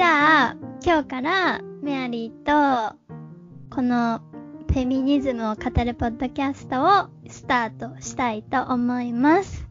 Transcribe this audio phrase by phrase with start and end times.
[0.00, 2.96] じゃあ、今日からメアリーと、
[3.68, 4.22] この
[4.68, 9.68] フェミニズムを語るポッドキャストをスタートしたいと思います。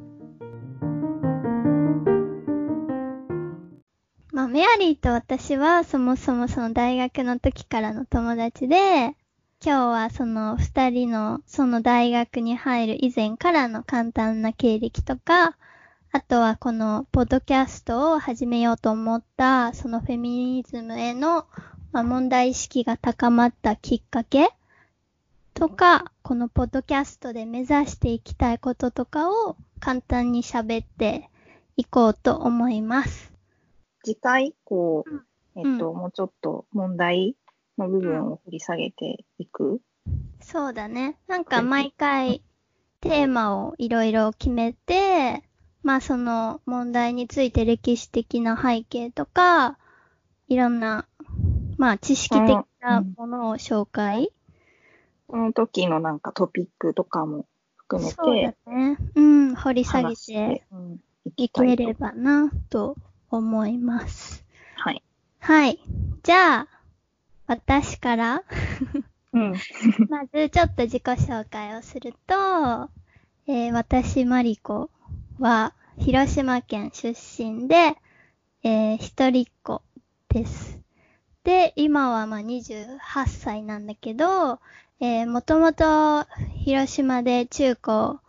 [4.31, 9.15] まあ、メアリーと私はそもそもその大学の時からの友達で、
[9.65, 15.57] 今日はその二人のその大学に入る以前からの簡単な経歴とか、
[16.11, 21.45] あとはこのポッドキャストを始めようと思ったそのフェミニズムへの、
[21.91, 24.49] まあ、問題意識が高まったきっかけ
[25.53, 31.29] とか、このポッドキャストで目指していきたいこととかを簡単に喋って
[31.75, 33.33] いこうと思います。
[34.03, 35.23] 次回、こう、うん
[35.55, 37.35] えっと、もうちょっと問題
[37.77, 39.81] の部分を掘り下げていく？
[40.39, 41.17] そうだね。
[41.27, 42.41] なんか毎回
[43.01, 45.43] テーマをいろいろ決めて、
[45.83, 49.77] まあその問題について歴史的な背景とか、
[50.47, 51.07] いろんな、
[51.77, 54.31] まあ知識的なものを紹介。
[55.27, 57.45] この時のなんかトピックとかも
[57.77, 58.97] 含めそうてだね。
[59.15, 60.63] うん、掘り下げて
[61.37, 62.97] いければな、と
[63.29, 64.43] 思います。
[64.75, 65.03] はい。
[65.39, 65.79] はい。
[66.23, 66.67] じゃあ、
[67.47, 68.43] 私から、
[69.33, 69.53] うん。
[70.09, 72.89] まずちょっと自己紹介をすると、
[73.47, 74.89] えー私、マリコ
[75.39, 77.95] は広島県出身で、
[78.63, 79.81] えー一人っ子
[80.27, 80.79] です。
[81.43, 84.59] で、今はまあ28歳なんだけど、
[84.99, 86.25] えー、もともと
[86.65, 88.19] 広島で中高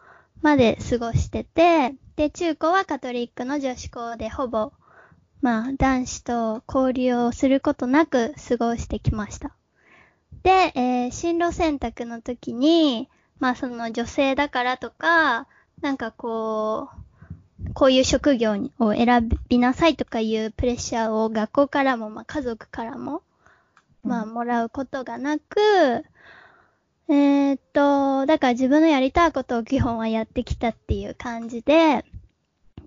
[0.41, 4.73] まで過ごしてて、で、中高はカトリックの女子校でほぼ、
[5.43, 9.57] まあ男子と交流をすることなく過ごしてきました。
[10.45, 13.09] で、えー進路選択の時に、
[13.41, 15.49] まあその女性だからとか、
[15.81, 16.91] なんかこ
[17.69, 23.23] う、こういう職業を選びなさいとかいうプレッシャーを学校からも、まあ家族からも、
[24.03, 26.05] まあうんもらうことがなく、
[27.09, 32.05] えーっと、だから自分のやりたいことを基本はやってきたっていう感じで、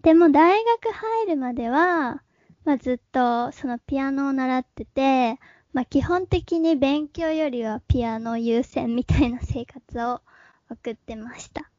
[0.02, 2.22] でも大学入るまでは、
[2.66, 5.40] まあずっとそのピアノを習ってて、
[5.74, 10.22] まあ基本的に勉強よりはピアノ優先みたいな生活を
[10.70, 11.73] 送ってました。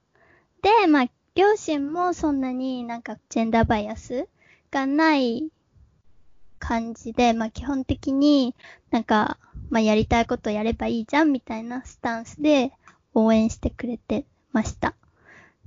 [0.64, 4.26] で、まあ両親もそんなになんかジェンダーバイアス
[4.70, 5.50] がない
[6.58, 8.54] 感じで、まあ基本的に
[8.90, 9.36] なんか、
[9.68, 12.72] まあやりたいことやればいいじゃんみたいなスタンスで
[13.12, 14.94] 応援してくれてました。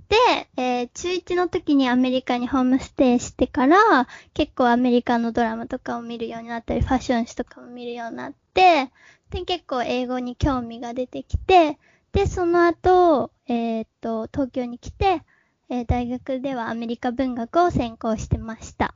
[0.10, 0.16] で、
[0.58, 8.90] えー中1の時にアメリカにホームステイしてから、結構アメリカのドラマとかを見るようになったり、ファッション誌とかも見るようになって、
[9.30, 11.78] で、結構英語に興味が出てきて、
[12.12, 15.24] で、その後、えーっと、東京に来て、
[15.70, 18.96] えー大学ではアメリカ文学を専攻してました。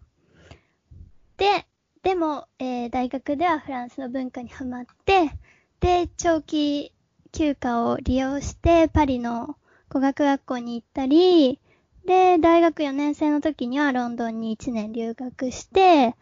[1.37, 1.65] で、
[2.03, 5.31] でも、えー大学ではフランスの文化にハマって、
[5.79, 6.93] で、長期
[7.31, 9.57] 休暇を利用してパリの
[9.89, 11.59] 語学学校に行ったり、
[12.05, 16.15] で、大学4年生の時にはロンドンに1年留学して、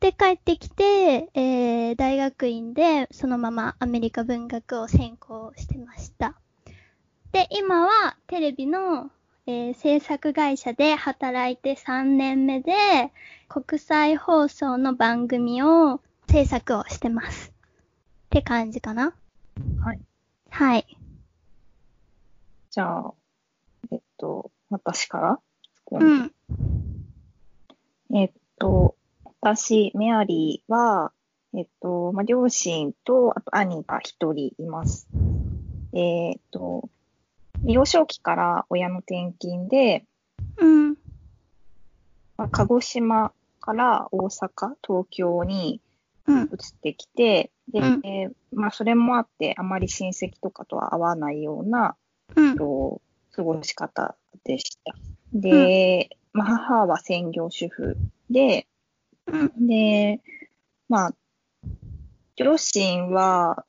[0.00, 6.34] で、帰ってきて、えー大学院でそのままアメリカ文学を専攻してました。
[7.32, 9.10] で、今はテレビの、
[9.46, 12.72] えー制作会社で働いて3年目で、
[13.48, 17.52] 国際放送の番組を制作をしてます。
[18.26, 19.14] って感じかな
[19.82, 20.00] はい。
[20.50, 20.98] はい。
[22.70, 23.14] じゃあ、
[23.92, 25.40] えっと、私から
[25.92, 26.32] うん。
[28.14, 28.95] えっと、
[29.40, 31.12] 私、メアリーは、
[31.54, 35.08] えっと、まあ、両親と、あと兄が一人います。
[35.92, 36.88] えっと、
[37.64, 40.04] 幼少期から親の転勤で、
[40.58, 40.90] うん。
[42.36, 45.80] まあ、鹿児島から大阪、東京に
[46.26, 46.42] うん。
[46.42, 46.48] 移っ
[46.82, 51.96] てきて、で、うんえーまあ、それもあって、あまり親戚とかとは合わないような、
[52.34, 52.56] うんえっ。
[52.56, 53.00] と
[53.32, 54.94] 過ごし方でした。
[55.32, 57.96] で、まあ、母は専業主婦
[58.30, 58.75] で、うん。
[59.58, 60.20] で、
[60.88, 61.14] まあ、
[62.36, 63.64] 両親は、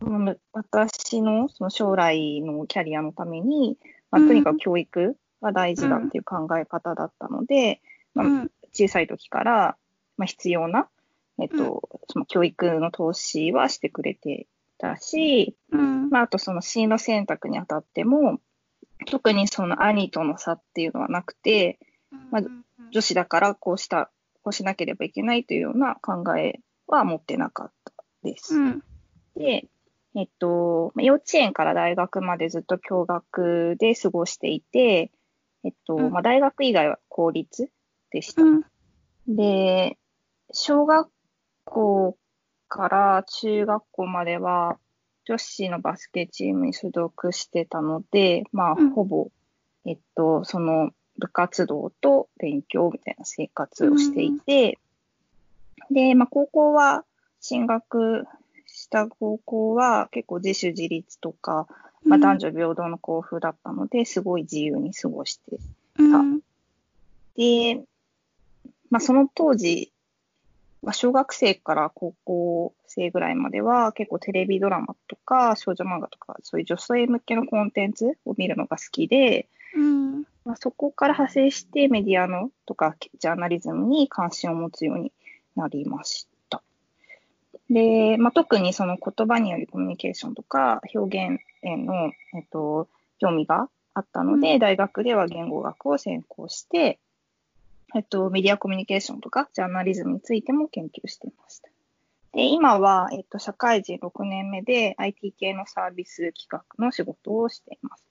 [0.00, 3.76] うん私のその将来のキャリアのために、
[4.10, 7.80] まあ、うんとにかく教育が大事だっていう考え方だったので、
[8.14, 8.50] まあうん。
[8.72, 9.76] 小さい時から、
[10.16, 10.88] まあ、必要な、
[11.40, 14.46] えっと、その教育の投資はしてくれて
[14.78, 16.08] たし、うん。
[16.08, 18.40] まあ、あとその進路選択にあたっても、
[19.06, 21.78] 特にその兄との差っていうのはなくて、
[22.30, 22.42] まあ
[22.90, 24.10] 女子だからこうした、
[24.42, 27.92] こうしなければいけないというような考えは持ってなかった
[28.22, 28.56] です。
[28.56, 28.82] うん。
[29.36, 29.68] で、
[30.14, 35.12] えっと、まあ幼稚園から大学までずっと共学で過ごしていて、
[35.64, 37.70] えっと、うんまあ、大学以外は公立
[38.10, 38.42] でした。
[38.42, 38.64] うん。
[39.28, 39.98] で、
[40.52, 41.10] 小学
[41.64, 42.16] 校
[42.68, 44.78] から中学校までは、
[45.26, 49.28] 女子のバスケチームに所属してたので、まあ、うんほぼ、
[49.84, 50.90] えっと、その
[51.20, 54.78] 部活動と勉強みたいな生活をしていて、
[55.90, 57.04] で、まあ、高校は、
[57.40, 58.26] 進学
[58.66, 61.66] した高校は結構自主自立とか、
[62.04, 65.58] まあ、男女平等の校風だったので、すごい自由に過ごして
[65.98, 66.40] うん。
[67.36, 67.82] で、
[68.90, 69.92] まあ、その当時、
[70.82, 80.24] まあ、小学生から高校生ぐらいまでは結構テレビドラマとか少女漫画とかそういう女性向けのコンテンツを見るのが好きで、うん。
[80.44, 85.12] まあ、そこから派生してメディアのとかジャーナリズムに関心を持つように
[85.56, 86.62] なりました。
[87.68, 92.88] で、まあ、特にその言葉によるコミュニケーションとか表現への、えっと、
[93.18, 96.98] 興味があったので、うん大学では言語学を専攻して、
[97.94, 101.68] えっと、メディアコミュニケーションとかジャーナリズムについても研究していました。
[102.32, 108.09] で、今は、えっと、社会人6年目で IT 系のサービス企画の仕事をしています。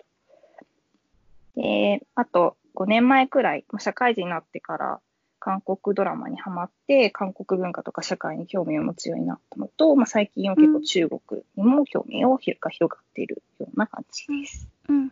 [1.62, 5.02] で、あと5年前くらい、まあ社会人になってから
[5.40, 14.70] 韓国ドラマにハマって、韓国文化とか社会に興味を持つようになったのと、まあ、最近は結構中国にも興味を広がっているような感じです。
[14.88, 15.12] うん。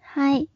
[0.00, 0.48] はい。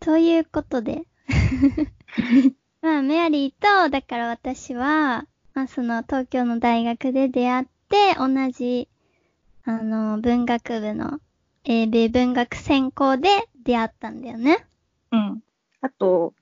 [0.00, 1.04] ということで。
[2.82, 8.88] まあ、メアリーと、だから私は、まあ、その東京の大学で出会って、同じ、
[9.64, 11.20] あの、文学部の
[11.64, 13.28] 英米文学専攻で
[13.62, 14.66] 出会ったんだよね。
[15.12, 15.42] うん。
[15.80, 16.34] あと、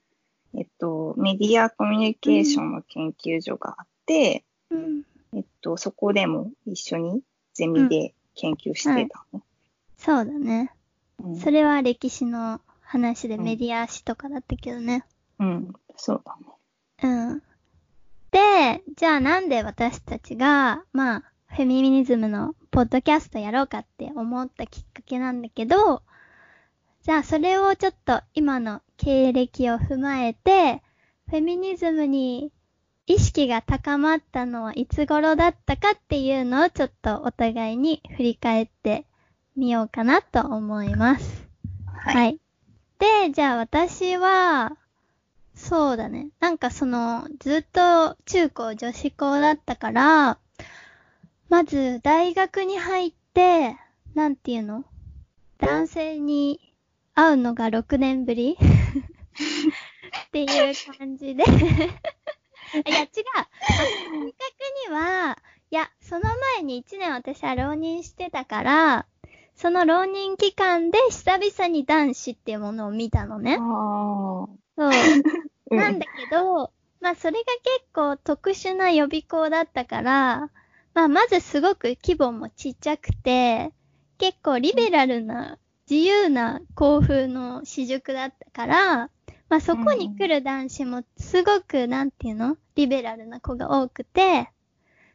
[0.54, 5.02] えっと、メディアコミュニケーションの研究所があって、うん。
[5.34, 7.22] えっと、そこでも一緒に
[7.54, 9.42] ゼミで研究してたの。
[9.96, 10.72] そうだね。
[10.72, 10.78] うん
[11.36, 15.04] それは歴史の話でうんメディア史とかだったけどね。
[15.40, 16.36] うん、そうだ
[17.02, 17.30] ね。
[17.30, 17.42] うん。
[18.30, 26.04] で、じゃあなんで私たちが、まあ、フェミニズムのポッドキャストやろうかって思ったきっかけなんだけど、
[27.02, 30.80] じゃあそれをちょっと今の経歴を踏まえて、
[31.28, 32.52] フェミニズムに
[33.08, 39.06] 意識が高まったのはいつ頃だったかっていうのをちょっとお互いに振り返って
[39.56, 41.48] みようかなと思います。
[41.92, 42.14] はい。
[42.14, 42.38] はい。
[43.00, 44.76] で、じゃあ私は、
[45.56, 46.28] そうだね。
[46.38, 50.38] なんかその、ずっと中高女子校だったから、
[51.48, 53.76] まず大学に入って、
[54.14, 54.84] なんていうの？
[55.58, 56.74] 男性に
[57.14, 58.58] 会うのが6年ぶり？
[60.28, 61.44] っていう感じで。
[61.44, 61.46] いや、違う。
[62.84, 63.18] 正確
[64.90, 65.38] には、
[65.70, 66.22] いや、その
[66.56, 69.06] 前に1年私は浪人してたから、
[69.54, 73.56] その浪人期間で久々に男子っていうものを見たのね。
[73.56, 74.90] そう。
[75.70, 80.50] うんなんだけど、まあそれが結構特殊な予備校だったから、
[80.98, 83.72] まあまずすごく規模もちっちゃくて、
[84.18, 85.56] 結構リベラルな、
[85.88, 88.96] 自由な校風の私塾だったから、
[89.48, 92.56] まあそこに来る男子もすごく、なんていうの？
[92.74, 94.50] リベラルな子が多くて、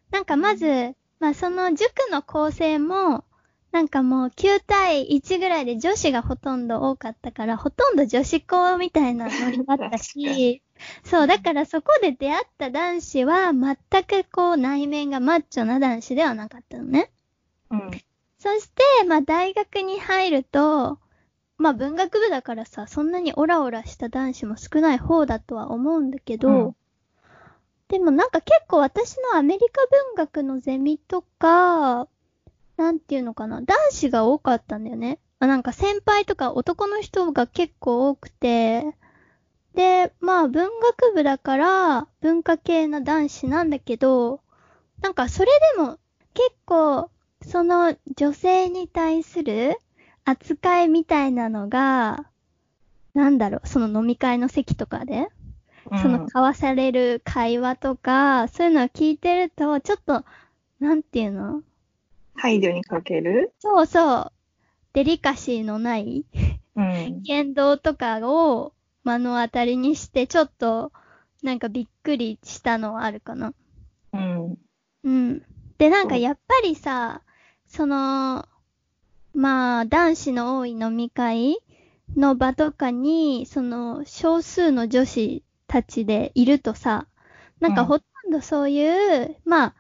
[0.10, 3.26] なんかまず、まあその塾の構成も、
[3.74, 10.64] なんかもう9対1ぐらいで女子がほとんど多かったから、ほとんど女子校みたいなノリだったし、
[11.04, 17.12] そう、だからそこで出会った男子は全くこう内面がマッチョな男子ではなかったのね。
[17.70, 17.92] うん。
[18.40, 21.00] そして、まあ大学に入ると、
[21.58, 26.76] まあ文学部だからさ、そんなにオラオラした男子も少ない方だとは思うんだけど、うん
[27.94, 32.08] でもなんか結構私のアメリカ文学のゼミとか、
[32.76, 35.20] なんていうのかな、男子が多かったんだよね。
[35.38, 38.96] あなんか先輩とか男の人が結構多くて、
[39.76, 44.42] で、まあ文学部だから文化系の男子なんだけど、
[45.02, 45.98] なんかそれでも
[46.34, 47.10] 結構
[47.46, 49.78] その女性に対する
[50.26, 52.26] 扱いみたいなのが、
[53.14, 55.28] なんだろう、その飲み会の席とかで、
[56.02, 60.24] その交わされる会話とか、そういうのを聞いてると、ちょっと、
[60.80, 61.62] なんていうの？
[62.36, 63.54] 配慮にかける？
[63.60, 64.32] そうそう、
[64.94, 66.26] デリカシーのない
[66.76, 67.22] うん。
[67.24, 68.74] 言動とかを
[69.04, 70.92] 目の当たりにして、ちょっと、
[71.42, 73.54] なんかびっくりしたのはあるかな。
[74.14, 74.58] うん。
[75.04, 75.42] うん。
[75.78, 77.22] で、なんかやっぱりさ、
[77.68, 78.48] その、
[79.34, 81.58] まあ、男子の多い飲み会
[82.16, 87.08] の場とかに、その、少数の女子たちでいるとさ、
[87.60, 89.76] なんかうんほとんどそういう、まあ、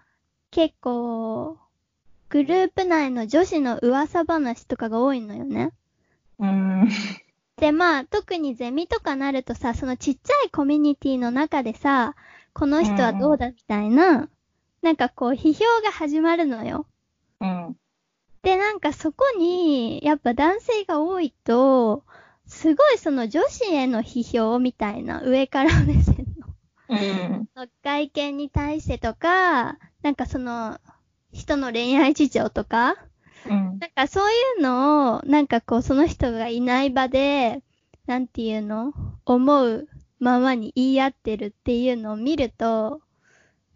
[0.52, 1.58] 結構、
[2.30, 5.72] グループ内の女子の噂話とかが多いのよね。
[6.40, 6.90] うん。
[7.64, 12.14] で、まあ、特にゼミとかなるとさ、そのちっちゃいコミュニティの中でさ、
[12.52, 14.28] この人はどうだみたいな、
[14.82, 16.88] なんかこう、批評が始まるのよ。
[17.40, 17.78] うん。
[18.42, 22.04] で、なんかそこに、やっぱ男性が多いと、
[22.48, 26.36] すごいその女子への批評みたいな、上から目線
[26.90, 27.48] うん。
[27.56, 30.82] の外見に対してとか、なんかその、
[31.32, 32.98] 人の恋愛事情とか、
[33.46, 33.80] うん。
[33.80, 37.62] なんかそういうのを、なんかこうその人がいない場で、
[38.06, 38.94] なんていうの？
[39.26, 39.88] 思う
[40.20, 43.02] ままに言い合ってるっていうのを見ると、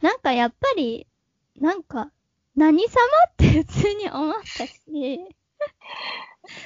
[0.01, 1.07] なんかやっぱり、
[1.59, 2.12] なんか、
[2.55, 2.89] 何様
[3.29, 5.36] って普通に思ったし、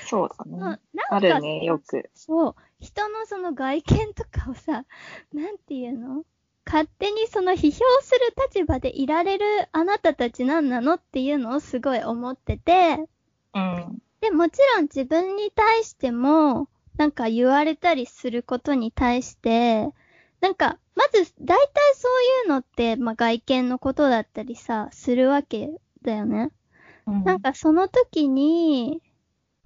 [0.05, 0.57] そうだね。
[0.59, 0.79] なんか
[1.09, 2.09] あるね、よく。
[2.13, 4.85] そう、人のその外見とかをさ、
[5.33, 6.23] なんていうの？
[6.65, 13.05] 勝手にその批評する立場でいられるあなたたち何なのっていうのをすごい思ってて、
[13.53, 14.01] うん。
[14.21, 19.89] で、もちろん自分に対しても、なんか言われたりすることに対して、
[20.39, 25.71] なんか、まず、大体そういうのって、まあ、外見のことだったりさ、するわけ
[26.03, 26.51] だよね。
[27.07, 29.01] うんなんかその時に、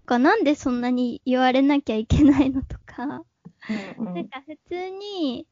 [0.06, 3.24] かなんでそんなに言われなきゃいけないのとか、
[3.98, 5.48] うんなんか普通に、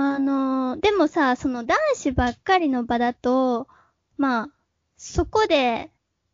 [0.00, 3.66] あのーでもさ、その男子ばっかりの場だと、
[4.16, 4.50] まあ、
[4.96, 5.90] そこで、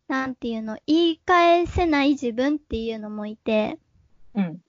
[0.07, 3.79] なんていうの、言い返せない自分っていうのもいて、
[4.35, 4.61] うん。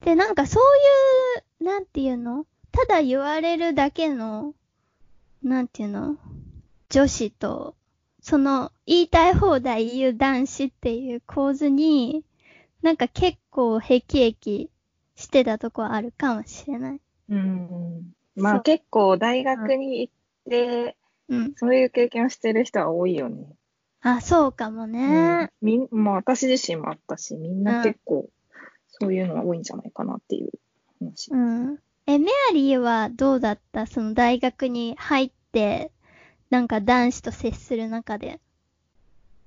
[0.00, 4.54] で、なんかそういう、なんていうのただ言われるだけの、
[5.44, 6.16] なんていうの
[6.88, 7.76] 女子と、
[8.20, 12.24] その、言いたい放題言う男子っていう構図に、
[12.82, 14.68] なんか結構ヘキヘキ
[15.14, 17.00] してたとこあるかもしれない。
[17.28, 18.12] うん。
[18.36, 20.12] まあ結構大学に行っ
[20.50, 20.96] て、
[21.28, 21.52] うん。
[21.56, 23.46] そういう経験をしてる人は多いよね。
[24.02, 25.50] あ、そうかもね。
[25.62, 28.28] うん、みんまあ私自身もあったし、みんな結構
[29.00, 30.50] そういうのは多いんじゃないかなっていう
[31.00, 31.32] 話。
[31.32, 31.78] うん。
[32.06, 33.86] え、メアリーはどうだった？
[33.86, 35.90] その大学に入って、
[36.50, 38.40] なんか男子と接する中で。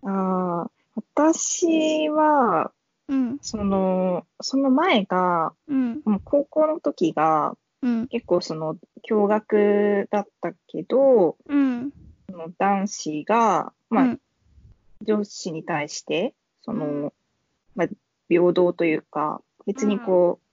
[0.04, 2.72] ああ、私は、
[3.08, 3.40] うん。
[3.42, 6.02] その、その前が、うん。
[6.04, 8.08] もう高校の時がうん。
[8.08, 11.92] 結構その共学だったけど、うん。
[12.30, 14.22] その男子が、まあ、うん。
[15.02, 17.14] 上司に対して、その、うん。
[17.76, 17.88] まあ、
[18.28, 20.50] 平等というか、別にこう、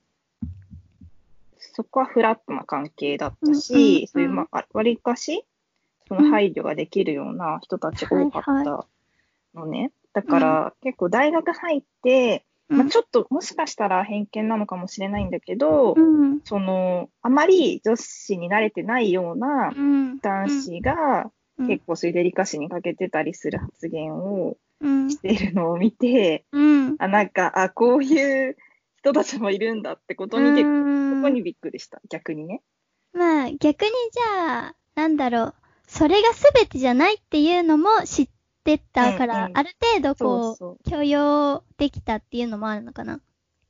[1.58, 5.44] そこはフラットな関係だったし、そういう、まあ、割かし、
[6.08, 8.86] その配慮ができるような人たちが多かった
[9.54, 9.92] のね。
[10.12, 16.40] だから、結構大学入って、まあ、ちょっともしかしたら偏見なのかもしれないんだけど、うん。
[16.44, 20.18] その、あまり女子に慣れてないようなうん。
[20.18, 21.30] 男子が、うん
[21.66, 25.10] 結構そういうデリカシーに欠けてたりする発言をうん。
[25.10, 26.96] しているのを見て、うん。
[26.98, 28.56] あ、なんか、あ、こういう
[28.98, 32.02] 人たちもいるんだってことに結構、うんそこにびっくりした。
[32.10, 32.60] 逆にね。
[33.14, 35.54] まあ、逆にじゃあ、なんだろう。
[35.86, 38.28] それが全てじゃないっていうのも知っ
[38.66, 43.20] てたから、うんうんある程度こうそう許容できたっていうのもあるのかな。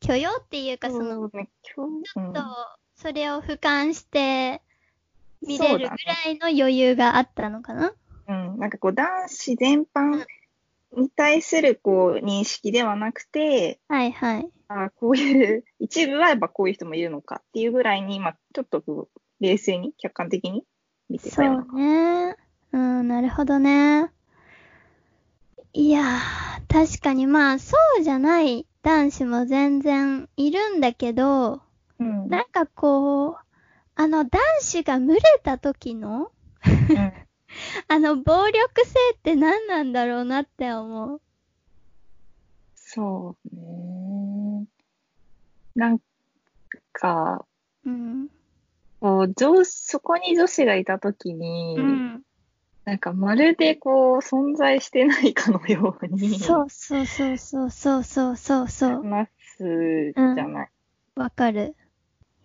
[0.00, 2.40] 許容っていうか、その、そうね、今日、うんと、
[2.96, 4.62] それを俯瞰して
[5.42, 7.92] 見れるぐらいの余裕があったのかな。
[8.28, 10.24] うん、なんかこう、男子全般
[10.96, 14.48] に対するこう、認識ではなくて、はいはい。
[14.68, 20.64] あこういう、一部はやっぱこういう人もいるのかっていうぐらいに、まあ、ちょっとこう、冷静に、客観的に
[21.08, 22.36] 見てそたようなうね。
[22.72, 24.10] うん、なるほどね。
[25.78, 31.60] いやー、確かにまあ、そうじゃない男子も全然いるんだけど、
[31.98, 32.28] うん。
[32.30, 33.36] なんかこう、
[33.94, 36.30] あの男子が群れた時の、
[36.64, 37.12] うん
[37.88, 41.20] あの暴力性って何なんだろうなって思う。
[42.74, 44.66] そうね。
[45.74, 45.98] なん
[46.92, 47.44] か、
[47.84, 48.30] うん。
[49.00, 52.25] こう、上そこに女子がいたときに、うん。
[52.86, 59.02] なんかまるでこう、存在してないかのように、そうそうそうそうそうそうそう。
[59.02, 59.28] 話
[59.58, 60.70] すじゃない。
[61.16, 61.74] わかる。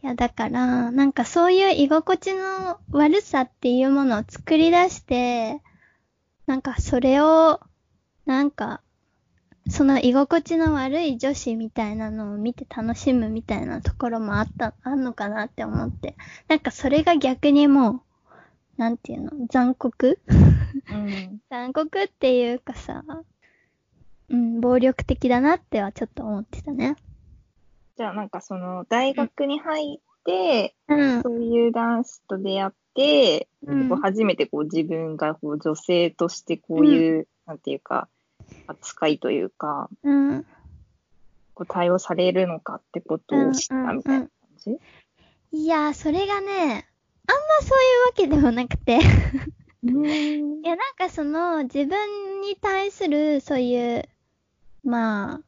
[0.02, 5.62] いや、だから、なんかそういう居心地の悪さっていうものを作り出して、
[6.48, 7.60] なんかそれを、
[8.26, 8.82] なんか、
[9.70, 16.16] その居心地の悪い女子みたいなのを見て楽しむみたいなところもあった、あんのかなって思って。
[16.48, 18.02] なんかそれが逆にもう、
[18.78, 19.32] なんていうの？
[19.50, 20.20] 残酷？
[20.92, 21.42] うん。
[21.50, 23.04] 残酷っていうかさ、
[24.30, 26.96] うん、暴力的だなってはちょっと思ってたね。
[27.98, 31.22] じゃあなんかその、大学に入って、うん。
[31.22, 38.08] そういう男子と出会って、うんこう初めてこう自分がこう女性としてこういう、なんていうか、
[38.68, 40.46] 扱いというか、うん。
[41.54, 44.80] こう対応されるのかってことを知ったみたいな感じ、
[45.52, 46.88] いやー、それがね、
[47.32, 49.00] あそういうわけでもなくて
[49.84, 50.62] うん。
[50.64, 54.10] いや、なんかその、自分に対する、そういう、
[54.84, 55.42] ま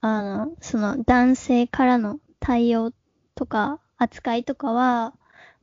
[0.00, 2.92] あ、あの、その、男性からの対応
[3.34, 5.14] とか、扱いとかは、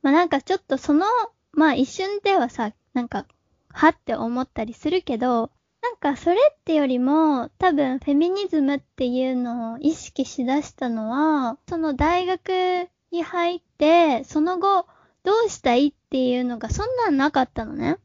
[0.02, 1.06] まあなんかちょっとその、
[1.52, 3.26] まあ一瞬ではさ、なんか、
[3.68, 5.50] はって思ったりするけど、
[5.82, 14.86] なんかそれってよりも、多分フェミニズムっていうのを意識しだしたのは、その大学に入って、その後、
[15.24, 17.98] どうしたいっていうのがそんなんなかったのね。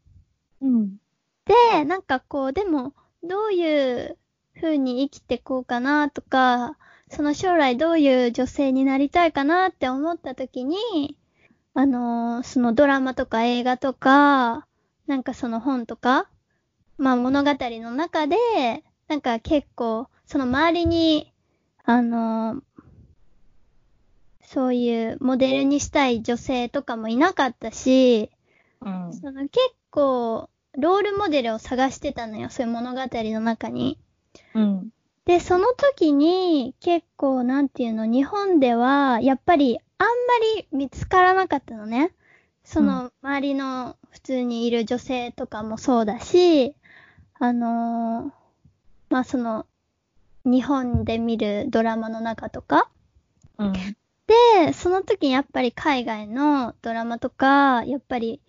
[0.61, 0.97] うん。
[1.45, 2.93] で、なんかこう、でも、
[3.23, 4.17] どういう
[4.55, 6.77] 風に生きてこうかなとか、
[7.09, 11.17] その将来どういう女性になりたいかなって思った時に、
[11.73, 14.67] あのーそのドラマとか映画とか、
[15.07, 16.29] なんかその本とか、
[16.97, 18.37] まあ物語の中で、
[19.07, 21.33] なんか結構、その周りに、
[21.85, 22.63] あのー
[24.47, 28.31] そういうモデルにしたい女性とかもいなかったし、
[28.79, 29.13] うん。
[29.13, 29.59] その結
[29.91, 33.99] 構、ロールモデルを探してたのよ、そういう物語の中に。
[34.53, 34.89] うん。
[35.25, 40.13] で、その時に結構、なんていうの、日本では、やっぱりあんま
[40.55, 42.13] り見つからなかったのね。
[42.63, 46.73] その、周りの普通にいる女性とかもそうだし、
[47.37, 48.31] あのー
[49.09, 49.65] まあ、その、
[50.45, 52.89] 日本で見るドラマの中とか。
[53.57, 53.73] うん。
[54.27, 58.41] で、その時にやっぱり海外のドラマとか、やっぱり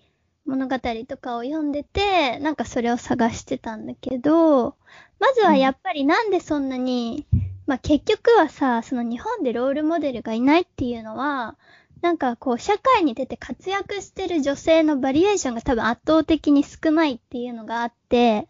[0.44, 4.76] 物語とかを読んでて、なんかそれを探してたんだけど、
[5.20, 7.26] まずはやっぱりなんでそんなに、
[7.66, 11.56] まあ結局はさ、その日本でロールモデルがいないっていうのは、
[12.00, 18.48] なんかこう社会に出て活躍してる女性のバリエーションが多分圧倒的に少ないっていうのがあって、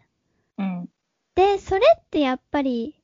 [0.57, 0.89] うん。
[1.35, 2.95] で、それってやっぱり、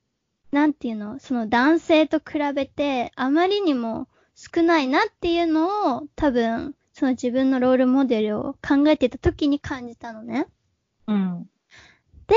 [0.52, 10.48] なんていうの、その男性と比べて、あまりにも少ないなっていうのを、多分、その自分のロールモデルを考えてた時に感じたのね。
[11.08, 11.50] うん。
[12.28, 12.36] で、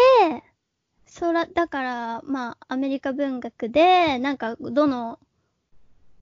[1.07, 5.19] そら、だから、まあ、アメリカ文学で、なんか、どの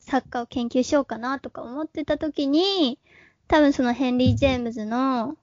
[0.00, 2.98] 作家を研究しようかなとか思ってた時に、
[3.48, 5.37] 多分そのヘンリー・ジェームズの、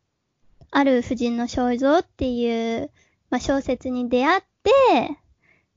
[0.71, 2.89] ある婦人の肖像っていう、
[3.29, 5.17] まあ、小説に出会って、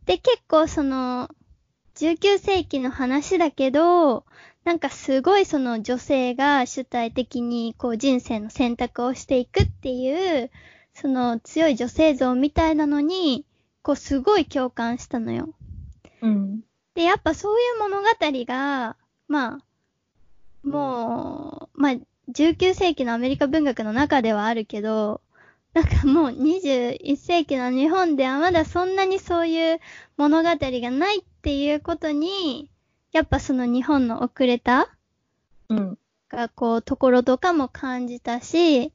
[0.07, 1.31] で、結構その、
[1.97, 4.26] 19世紀の話だけど、
[4.67, 10.51] なんかすごいその女性が主体的にこう人生の選択をしていくっていう、
[10.93, 13.47] その強い女性像みたいなのに、
[13.83, 15.55] こうすごい共感したのよ。
[16.21, 16.63] うん。
[16.97, 18.97] で、やっぱそういう物語が、
[19.29, 19.61] ま
[20.65, 21.93] あ、もう、まあ、
[22.33, 25.21] 19世紀のアメリカ文学の中ではあるけど、
[25.75, 29.81] なんかもう21世紀の日本ではまだそんなにそういう
[30.17, 32.69] 物語がないっていうことに、
[33.17, 34.95] やっぱその日本の遅れた
[35.71, 35.99] うん。
[36.29, 38.93] がこう、ところとかも感じたし、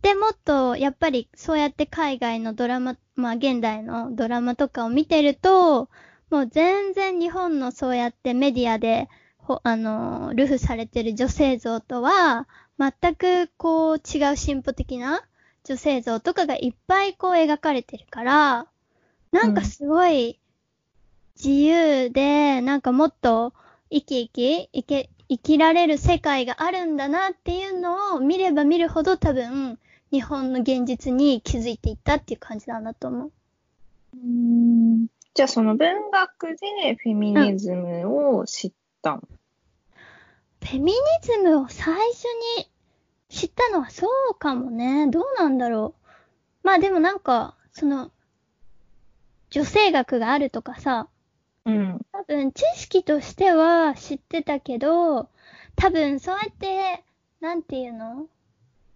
[0.00, 5.90] で、もっと、やっぱり、そうやって海外のドラマ、まあ、現代のドラマとかを見てると、
[6.30, 15.22] もう全然日本のそうやってメディアで、ほあの、ルフされてる女性像とは、全くこう、違う進歩的な
[15.64, 18.66] 女性像とかがいっぱいこう描かれてるから、
[19.32, 20.40] なんかすごい、
[21.44, 23.52] 自由で、なんかもっと
[23.90, 29.78] 生き生き、生き、生きられる世界があるんだなっていうのを見れば見るほど多分、
[30.10, 33.32] 日本の現実に気づいていったっていう感じなんだと思う。
[34.14, 39.22] うんじゃあその文学でフェミニズムを知ったの？
[40.62, 42.24] フェミニズムを最初
[42.58, 42.70] に
[43.28, 45.08] 知ったのはそうかもね。
[45.08, 46.10] どうなんだろう。
[46.62, 48.12] まあでもなんか、その、
[49.50, 51.08] 女性学があるとかさ、
[51.66, 52.00] うん。
[52.12, 55.28] 多分知識としては知ってたけど、
[55.76, 57.02] 多分そうやって、
[57.40, 58.26] なんていうの？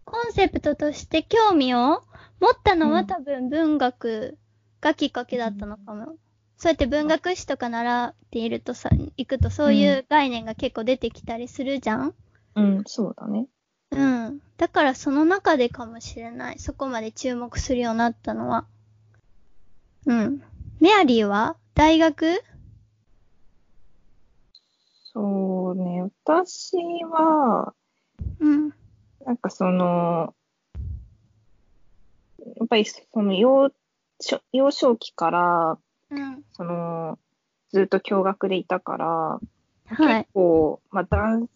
[0.04, 2.02] コンセプトとして興味を
[2.40, 4.38] 持ったのうんは多分文学
[4.80, 6.16] がきっかけだったのかも。
[6.56, 12.14] そうやって文学史とか習っているとさ、行くとそういう概念が結構出てきたりするじゃん
[12.56, 13.46] うん、そうだね。
[13.92, 14.40] うん。
[14.56, 16.58] だからその中でかもしれない。
[16.58, 18.64] そこまで注目するようになったのは。
[20.06, 20.42] うん。
[20.80, 21.56] メアリーは？
[21.74, 22.42] 大学？
[25.12, 27.74] そうね、私は、
[28.40, 28.72] うん。
[29.24, 30.34] なんかその、
[32.38, 33.70] やっぱりその幼
[34.20, 35.78] 少幼少期から、
[36.10, 36.42] うん。
[36.52, 37.18] その、
[37.70, 39.40] ずっと共学でいたから、は
[40.18, 40.30] い結。
[40.34, 41.48] 構、まあ男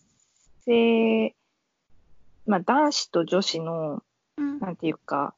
[0.64, 1.34] 性、
[2.46, 4.02] まあ男子と女子の、
[4.38, 4.58] うん。
[4.60, 5.34] なんていうか、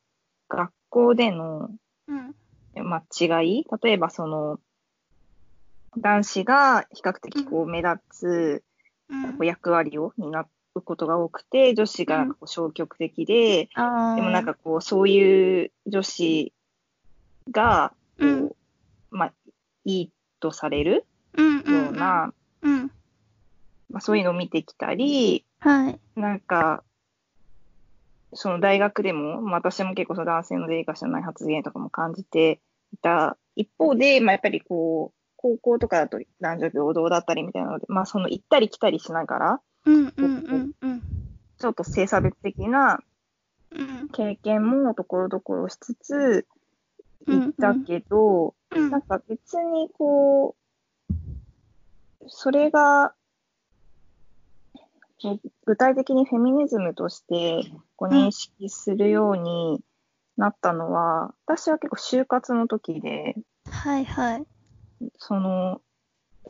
[0.48, 1.68] 学校での、
[2.06, 2.34] うん。
[2.88, 3.64] まあ、違い？
[3.82, 4.58] 例えばその、
[5.96, 8.64] 男子が比較的こう目立つ
[9.08, 13.66] うんこう役割を担っうことが多くて、女子がなんかこう消極的で。
[13.66, 16.52] でもなんかこう、そういう女子
[17.50, 18.52] が、こう、うん
[19.10, 19.32] まあ、
[19.84, 22.90] いいとされるような、うん。
[23.90, 26.00] まあ、そういうのを見てきたり、はい。
[26.16, 26.82] なんか、
[28.32, 32.60] その大学でも、まあ、私も結構その男性のデリカシーのない発言とかも感じて
[32.92, 41.02] いた一方で、まあ、やっぱりこう、高校とかだと男女平等だったりみたいなので、まあ、その行ったり来たりしながら、うんうんうんうん。
[41.58, 43.00] ちょっと性差別的な
[43.70, 46.46] うん経験もところどころしつつ、
[47.26, 50.56] うん行ったけど、うんなんか別にこ
[51.10, 51.14] う、
[52.26, 53.14] それが、
[55.66, 57.62] 具体的にフェミニズムとして
[57.96, 59.80] こう認識するように
[60.36, 63.36] なったのは、私は結構就活の時で、
[63.70, 64.46] はいはい。
[65.18, 65.80] その、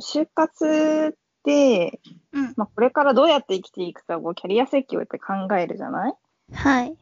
[0.00, 2.00] 就活で、
[2.32, 2.54] うん。
[2.56, 6.14] まあ、これからどうやって生きていくか、こうキャリア設計をやっぱり考えるじゃない？
[6.52, 6.96] はい。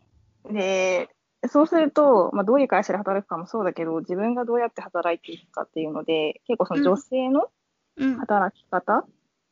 [0.50, 1.08] で、
[1.48, 7.48] そうすると、まあ、どういう会社で働くかもそうだけど、自分がどうやって働いていくかっていうので、結構その女性の
[7.96, 8.18] うん。
[8.18, 9.04] 働き方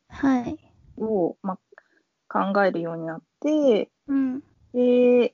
[0.09, 0.57] はい。
[0.97, 1.57] を、ま
[2.27, 4.39] あ、考えるようになって、うん。
[4.73, 5.33] で、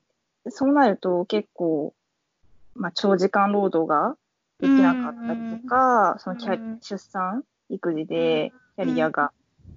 [0.49, 1.93] そうなると結構、
[2.75, 4.17] まあ、長時間労働が
[4.59, 9.31] できなかったりとか、そのキャうん出産、育児でキャリアが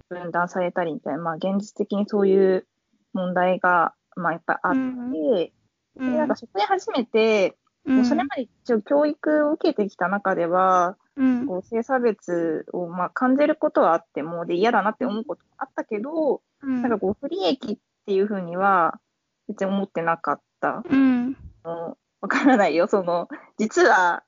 [0.09, 2.67] 分断されたりみたいな、まあ、現実的にそういう
[3.13, 5.51] 問題が、まあ、やっぱりあって、うん
[5.97, 8.05] で、なんかそこで初めて、うん。
[8.05, 11.47] それまで一応教育を受けてきた中では、うん。
[11.47, 16.83] こう性差別をまあ感じることはあっても、で嫌だなって思うこともあったけど、うん。
[16.83, 19.01] なんかこう不利益っていうふうには
[19.49, 20.83] 別に思ってなかった。
[20.89, 21.37] うん。
[21.65, 22.87] のわからないよ。
[22.87, 24.23] その、実は、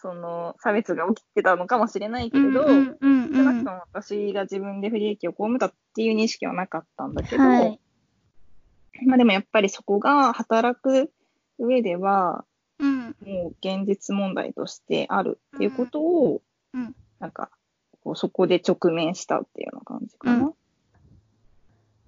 [0.00, 7.80] その差別が起きてたのかもしれないけれど、少なくうんとも私が自分で不利益を被ったっていう認識はなかったんだけど、はい。
[9.06, 11.12] まあでもやっぱりそこが働く
[11.58, 12.44] 上では、
[12.78, 13.16] うん。
[13.26, 17.50] もう現実問題としてあるっていうことを、うんなんか、
[18.02, 20.44] こうそこで直面したっていうような感じかな。
[20.46, 20.54] うん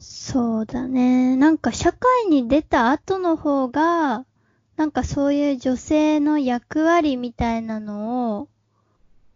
[0.05, 1.37] そうだね。
[1.37, 4.27] なんか社会に出た後の方が、
[4.83, 8.49] なんかそういう女性の役割みたいなのを、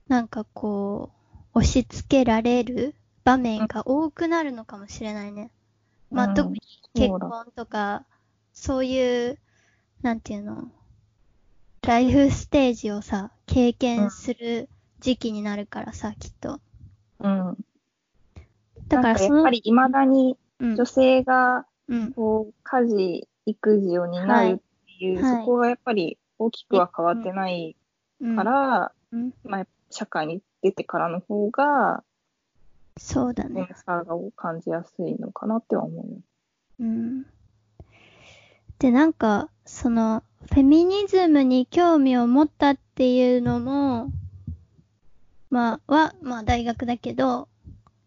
[0.08, 1.12] なんかこ
[1.54, 5.52] う、押し付けられる場面が多くなるのかもしれないね。
[6.10, 6.60] まあ、うん特に
[6.94, 8.04] 結婚とか、
[8.54, 9.38] そういう、
[10.02, 10.68] なんていうの、
[11.82, 16.58] ライフステージをさ、経験する時期になるからさ、きっと。
[17.20, 17.56] うん。
[18.88, 24.60] だからやっぱり未だにうん女性がうん、こう家事、育児を担う
[24.98, 27.76] いう、はいはいそこがやっぱり大きくは変わってない
[28.20, 32.02] うんから、うん、まあ、社会に出てからの方が、
[32.98, 33.68] そうだね。
[33.84, 36.20] 差を感じやすいのかなっては思うよ。
[36.80, 37.26] うん。
[38.78, 44.10] で、なんか、その、フェミニズムに興味を持ったっていうのも、
[45.50, 47.48] まあ、は、まあ大学だけど、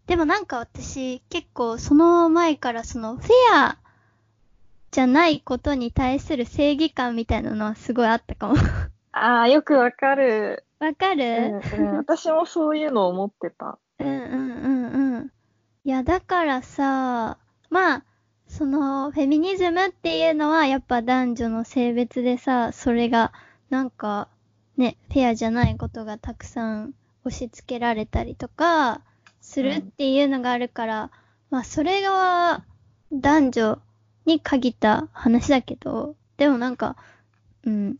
[0.08, 3.78] でもなんか私、結構その前からその、フェア
[4.92, 8.56] じゃないことに対する正義感みたいなのはすごいあったかも。
[9.12, 10.66] ああ、よくわかる。
[10.80, 13.78] わかうんる、うん、私もそういうのを思ってた。
[14.00, 15.32] うんうんうんうん。
[15.84, 17.38] いや、だからさ、
[17.70, 18.04] まあ、
[18.48, 23.34] その、フェミニズムっていうのは、やっぱ男女の性別でさ、それが、
[23.70, 24.30] なんか、
[24.78, 26.94] ね、フェアじゃないことがたくさん
[27.26, 29.02] 押し付けられたりとか、
[29.42, 31.12] するっていうのがあるから、
[31.50, 32.64] まあ、それが、
[33.12, 33.82] 男女
[34.30, 36.96] に限った話だけど、でもなんか、
[37.66, 37.98] うん、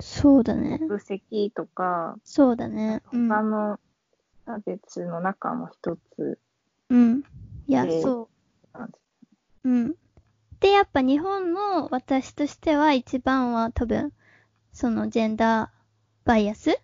[0.00, 0.78] そうだね。
[0.78, 3.02] 分析とか、そうだね。
[3.12, 3.28] うん。
[3.28, 3.78] 他の
[4.46, 6.38] 差別の中も一つ
[6.88, 7.22] うん。
[7.66, 8.28] いや、でそ
[8.74, 9.68] う。
[9.68, 9.94] うん。
[10.60, 14.12] で、やっぱ日本の私としては一番は多分、
[14.72, 15.68] そのジェンダー
[16.26, 16.74] バイアスっ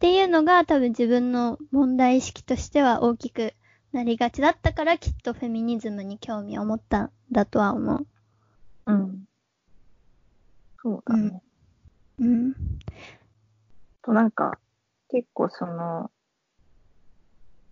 [0.00, 3.54] ていうのが多分自分の問題意識としては大きく
[3.92, 8.06] なりがちだったからきっとフェミニズムに興味を持ったんだとは思う。
[8.86, 9.24] うん。
[10.82, 11.42] そうだね。
[12.18, 12.54] うん。
[14.02, 14.58] となんか、
[15.10, 16.10] 結構その、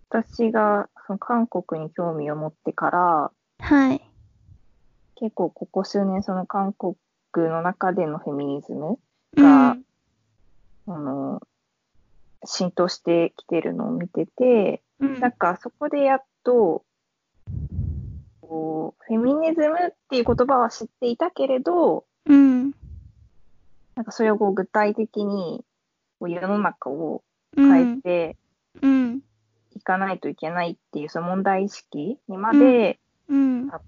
[0.08, 4.00] 私がその韓国に興味を持ってから、はい。
[5.16, 6.96] 結構ここ数年その韓国
[7.34, 8.98] の中でのフェミニズム
[9.36, 9.84] うが、ん。
[10.88, 11.40] あの、
[12.44, 16.84] 浸透してきてるのを見てて、うんなんかそこでやっと、
[18.40, 22.72] こう、フェミニズムっていう言葉は知っていたけれど、うん。
[23.94, 25.64] なんかそれをこう具体的に
[26.18, 27.22] こう世の中を
[27.56, 27.72] うん。
[27.72, 28.36] 変えて
[28.82, 29.22] うん。
[29.74, 33.68] いかないといけないっていうその問題意識にまでうん。
[33.68, 33.84] 発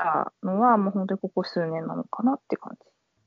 [0.00, 2.86] たのは、もう本当にここ数年なのかなって感じ。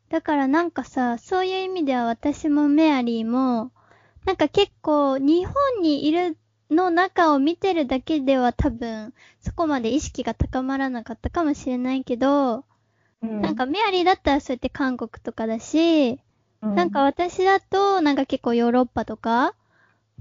[0.09, 3.71] だからなんかさ、そういう意味では私もメアリーも、
[4.25, 6.37] なんか結構日本にいる
[6.73, 12.65] の中を見てるだけでは多分そこまで意識が高まらなかったかもしれないけど、
[13.21, 13.41] うん。
[13.41, 16.19] なんかメアリーだったらそうやって韓国とかだし、
[16.75, 19.55] なんか、私だとなんか結構ヨーロッパとか、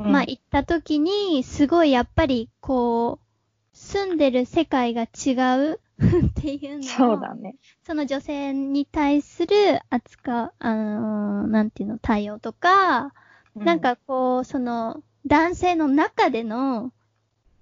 [0.05, 5.33] まあ行った時にすごいやっぱりこう、住んでる世界が違
[5.73, 5.81] う
[6.29, 7.57] っていうのをそうだね。
[7.85, 13.15] その女性に対する扱う、あのーなんていうの、対応とか、
[13.55, 16.93] うなん、かこう、その、男性の中での、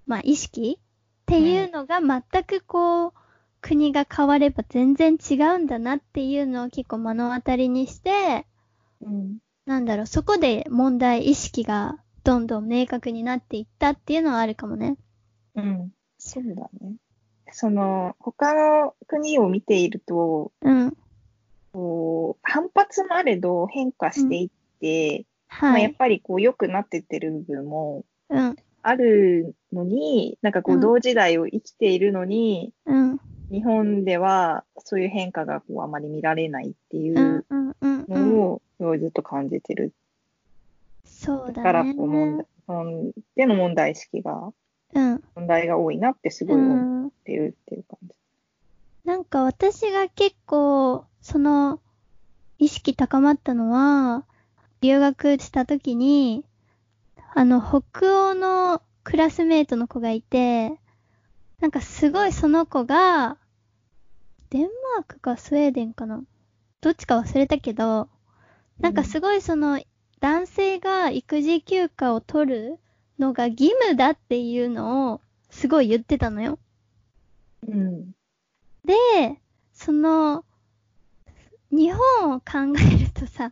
[0.07, 3.13] まあ意識っていうのが全くこう、
[3.61, 8.45] 国が変われば全然違うんだなっていうのを結構目の当たりにして、
[9.01, 9.37] うん。
[9.65, 14.97] なんだろう、そこで問題意識がどんどん明確になっていったっていうのはあるかもね。
[15.55, 15.91] うん。
[16.17, 16.95] そうだね。
[17.51, 20.97] その、他の国を見ていると、うん。
[21.73, 25.25] こう、反発もあれど変化していって、
[25.59, 25.95] まあ、やっはい。
[25.97, 28.55] ぱりこう良くなってってる部分もうん。
[28.83, 33.19] あるのに、なんかこううん同時代を生きているのに、うん。
[33.51, 37.45] 日本ではそういう変化がこうあまり見られないっていうんう。
[37.49, 37.75] うん。
[37.81, 38.05] うん。
[38.07, 38.37] うん。
[38.39, 39.93] のをずっと感じてる。
[41.03, 41.93] そうだだからね。
[41.93, 42.73] こう問題、う
[43.09, 44.53] んでの問題意識が、
[44.93, 45.23] うん。
[45.35, 47.11] 問題が多いなってすごうい思っん。
[47.25, 48.15] てるっていう感じ。
[49.03, 51.79] なんか私が結構、その、
[52.57, 54.25] 意識高まったのは、
[54.81, 56.43] 留学した時に、
[57.33, 60.79] あの、北欧のクラスメイトの子がいて、
[61.59, 63.37] なんかすごいその子が、
[64.49, 66.21] デンマークかスウェーデンかな？
[66.81, 68.09] どっちか忘れたけど、
[68.79, 69.81] なんかすごいその、
[70.19, 72.79] 男性が育児休暇を取る
[73.17, 76.59] のが義務だっていうのを、すごい言ってたのよ。
[77.67, 78.11] うん。
[78.83, 79.39] で、
[79.73, 80.43] その、
[81.71, 83.51] 日本を考えるとさ、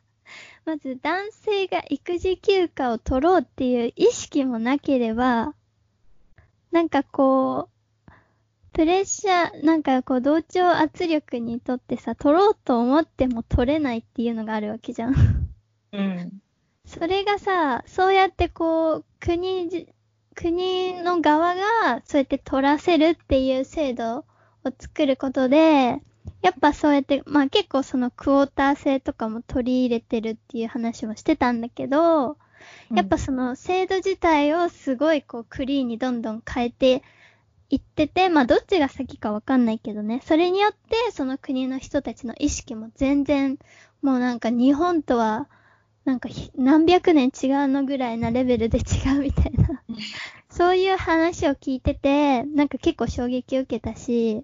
[0.69, 5.55] まず男性が育児休暇を取ろうっていう意識もなければ、
[6.71, 7.69] なんかこ
[8.07, 8.11] う、
[8.71, 15.15] プレッシャー、なんかこう同調圧力にとってさ、取ろうと思っても取れないっていうのがあるわけじゃん。
[15.91, 16.39] うん。
[16.85, 19.87] それがさ、そうやってこう、国じ、
[20.35, 24.25] 国の側がそうやって取らせるっていう制度を
[24.79, 25.99] 作ることで、
[26.41, 32.37] やっぱそうやって、まあ結構そのクォーター制とかも取り入れてるっていう話もしてたんだけど、
[32.93, 37.03] やっぱその制度自体をすごいこうクリーンにどんどん変えて
[37.69, 40.21] いってて、まあどっちが先かわかんないけどね。
[40.25, 43.57] それによってその国の人たちの意識も全然
[44.01, 45.47] もうなんか日本とは
[46.05, 48.81] なんかひ何百年違うのぐらいなレベルで違
[49.17, 49.81] うみたいな。
[50.49, 54.43] そういう話を聞いてて、なんか結構衝撃を受けたし、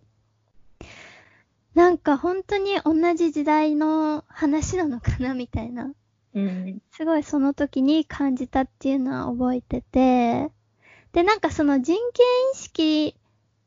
[1.75, 5.91] なんか本当に同じ時代の話なのかなみたいな。
[6.33, 6.81] うん。
[6.91, 10.51] すごいその時に感じたっていうのは覚えてて、
[11.11, 13.15] で、なんかその人権意識、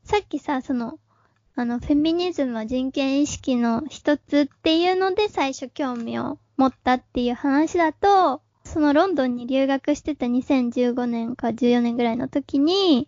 [0.03, 0.99] さっきさ、その、
[1.55, 13.07] あの、フェミニズムは人権意識の一つっていうので最初興味を持ったっていう話だと、そのロンドンに留学してた2015年か14年ぐらいの時に、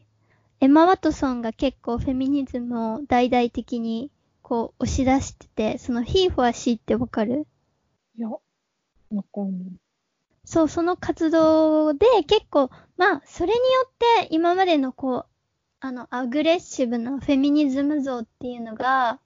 [0.59, 4.11] エマ・ワトソンが結構フェミニズムを大々的に
[4.51, 7.47] こう押し出してて、その He for She ってわかる？
[8.17, 8.39] いや、わ
[9.33, 9.71] かんない。
[10.43, 15.25] そう、その活動で結構、まあ、それによって今までのこう、
[15.79, 19.21] あの、アグレッシブなフェミニズム像っていうのが、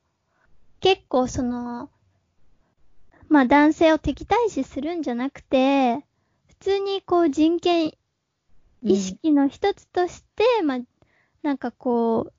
[0.80, 1.90] 結構その、
[3.28, 6.06] まあ男性を敵対視するんじゃなくて、
[6.50, 7.94] 普通にこう人権
[8.84, 10.80] 意識の一つとして、まあ、
[11.42, 12.34] なんかこう、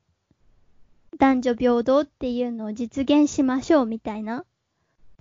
[1.19, 4.45] 男女平等っていうのを実現しましょうみたいな、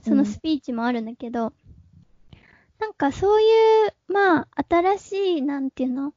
[0.04, 1.54] そのスピーチもあるんだけど、
[2.80, 3.46] なんかそうい
[3.88, 6.14] う、まあ、新しい、なんていうの、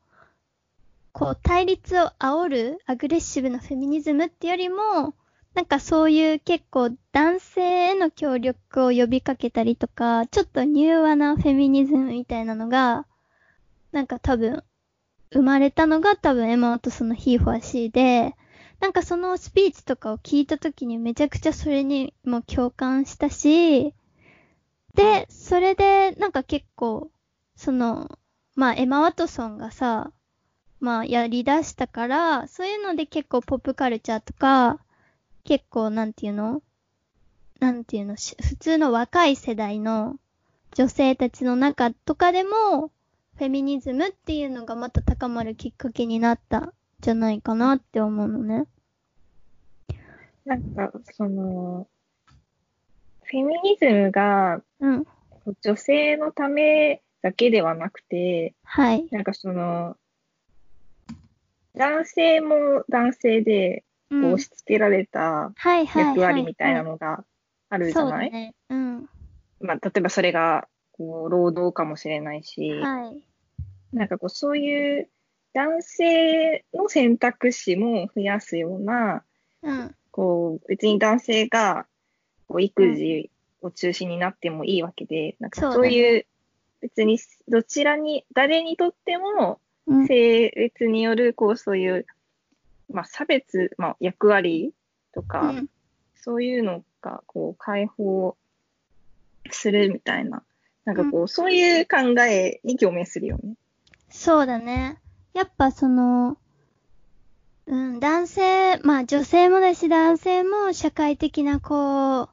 [1.12, 5.14] こう、対立を煽るアグレッシブなフェミニズムってよりも、
[5.54, 13.06] なんかそういう結構男性への協力を呼びかけたりとか、ちょっと柔和なフェミニズムみたいなのが、
[13.92, 14.62] なんか多分、
[15.32, 18.36] 生まれたのが多分エマ・ワトソンの He for She で、
[18.80, 23.92] なんかそのスピーチとかを聞いた時にめちゃくちゃそれにも共感したし、
[24.94, 27.10] で、それでなんか結構、
[27.56, 28.18] その、
[28.54, 30.12] まあエマ・ワトソンがさ、
[30.80, 34.78] まあやり出したから、そういうので結構ポップカルチャーとか、
[35.44, 36.62] 結構なんていうの？
[37.58, 38.14] なんていうの？
[38.14, 40.16] 普通の若い世代の
[40.74, 42.92] 女性たちの中とかでも、
[43.36, 46.72] フェミニズムっていうのがまた高まるきっかけになった。
[47.00, 48.66] じゃないかなって思うのね。
[50.44, 51.87] なんか、その、
[53.22, 55.06] フェミニズムがうん。
[55.62, 59.06] 女性のためだけではなくて、はい。
[59.11, 59.96] なんかその、
[61.74, 64.22] 男性も男性でうん。
[64.22, 65.52] こう押し付けられた。
[65.94, 67.24] 役割みたいなのが
[67.70, 68.54] あるじゃない？
[68.70, 69.08] うん。
[69.61, 73.22] まあ、例えばそれが、こう、労働かもしれないし、はい。
[73.92, 75.11] なんかこう、そういう
[75.59, 79.25] 男性の選択肢も増やすような、
[79.61, 79.94] うん。
[80.12, 81.87] こう、別に男性が、
[82.47, 83.29] こう、育児
[83.61, 86.27] を中心になってもいいわけで、なんかそういう、
[86.81, 87.18] 別に
[87.49, 90.07] どちらに、誰にとっても、うん。
[90.07, 92.07] 性別による、こう、そういう、
[92.88, 94.73] まあ、差別、まあ、役割
[95.12, 95.68] とか、うん
[96.21, 98.37] そういうのが、こう、解放
[99.51, 100.42] するみたいな、
[100.85, 103.55] なんかこう、そういう考えに共鳴するよね。
[104.11, 104.99] そうだね。
[105.38, 106.37] やっぱその、
[107.68, 112.29] うん、男性、まあ女性もだし男性も社会的なこう、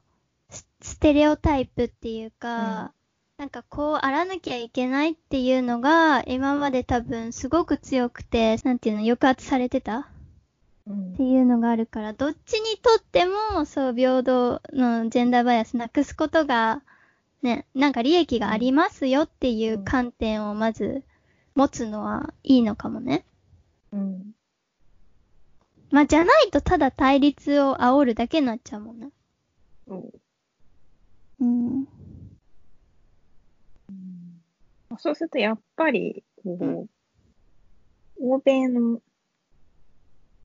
[0.50, 2.92] スステレオタイプっていうか、
[3.38, 10.08] なんかこうあらなきゃいけないっていうのが今まで多分すごく強くて、なんていうの、抑圧されてた
[10.88, 11.12] うん。
[11.12, 16.82] っていうのがあるから、どっちにとっても、そう、平等のジェンダーバイアスなくすことが、
[17.42, 21.04] ね、なんか利益がありますよっていう観点をまず
[21.56, 23.24] 持つのはいいのかもね。
[23.90, 24.32] うん。
[25.90, 29.10] まあ、じゃないとただ対立を煽るだけになっちゃうもんね。
[29.88, 30.20] そう
[31.40, 31.86] うん。
[34.98, 36.86] そうすると、やっぱり、こ
[38.18, 39.00] う、欧米の、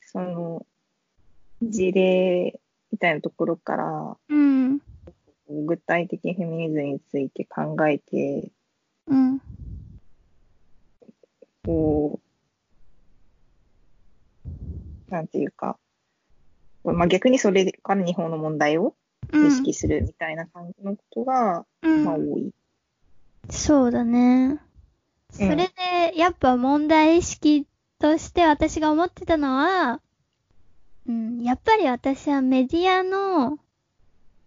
[0.02, 0.66] その、
[1.62, 2.60] 事例
[2.92, 4.82] みたいなところから、うん。
[5.66, 8.52] 具体的にフェミニズムについて考えて、
[9.08, 9.42] うん。
[11.66, 12.20] こ
[14.46, 15.78] う、なんていうか、
[16.84, 18.96] まあ、逆にそれから日本の問題を
[19.32, 19.48] うん。
[19.48, 22.52] 意識するみたいな感じのことが、うんまあ多い。
[23.50, 24.60] そうだね。
[25.32, 27.66] それで、やっぱ問題意識
[28.00, 30.02] として私が思ってたのは、
[31.08, 33.58] うん、やっぱり私はメディアの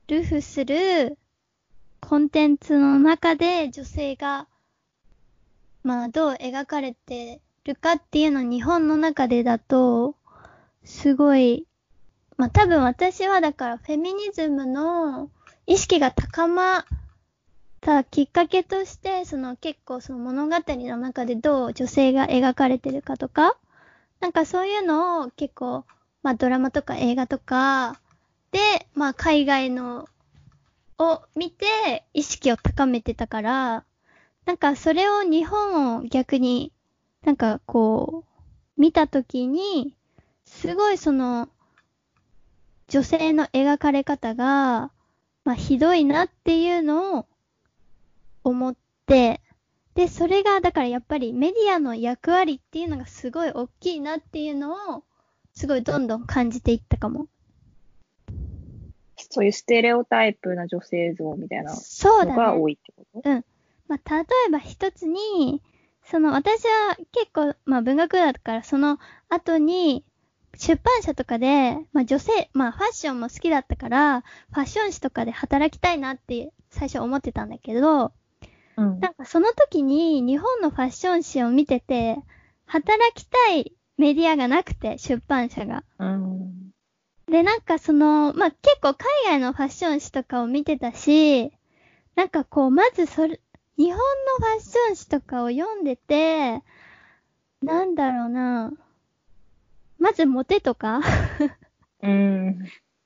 [0.09, 1.19] ルフする
[2.01, 4.47] コンテンツの中で女性が、
[5.85, 10.17] まあどう描かれてるかっていうの日本の中でだと、
[10.83, 11.67] すごい、
[12.39, 15.31] まあ多分私はだからフェミニズムの
[15.67, 16.85] 意識が高まっ
[17.83, 23.57] たきっかけとして、その結構その物語の中でどう女性が描かれてるかとか、
[24.21, 25.85] なんかそういうのを結構、
[26.23, 28.01] まあドラマとか映画とか
[28.53, 30.09] で、まあ海外の
[30.99, 33.85] を見て意識を高めてたから、
[34.47, 36.73] なんかそれを日本を逆に
[37.25, 38.25] なんかこ
[38.77, 39.97] う見たときに、
[40.45, 41.49] すごいその
[42.89, 44.91] 女性の描かれ方が、
[45.45, 47.27] まあひどいなっていうのを
[48.43, 48.77] 思っ
[49.07, 49.41] て、
[49.95, 55.05] で、それが、だからやっぱりメディアの役割っていうのがすごい大きいなっていうのを、
[55.55, 57.29] すごいどんどん感じていったかも。
[59.17, 61.73] そういうステレオタイプな女性像みたいな。
[62.25, 63.54] のが多いってこと？
[63.89, 65.63] まあ、例えば一つに、
[66.05, 70.05] その私は結構、まあ文学だからその後に、
[70.57, 78.13] 出版社とかで、まあ女性、まあファッションも好きだったから、ファッション誌とかで働きたいなって最初思ってたんだけど、
[78.77, 82.19] うんなんかその時に日本のファッション誌を見てて、
[82.67, 85.85] 働きたいメディアがなくて、出版社が。
[85.99, 86.71] うん。
[87.27, 91.53] で、なんかその、まあ、結構海外のファッション誌とかを見てたし、
[92.17, 93.41] なんかこう、まずそれ、
[93.77, 93.97] 日本の
[94.39, 96.63] ファッション誌とかを読んでて、
[97.63, 98.73] なんだろうな、
[99.99, 101.01] まずモテとか？
[102.03, 102.59] うん。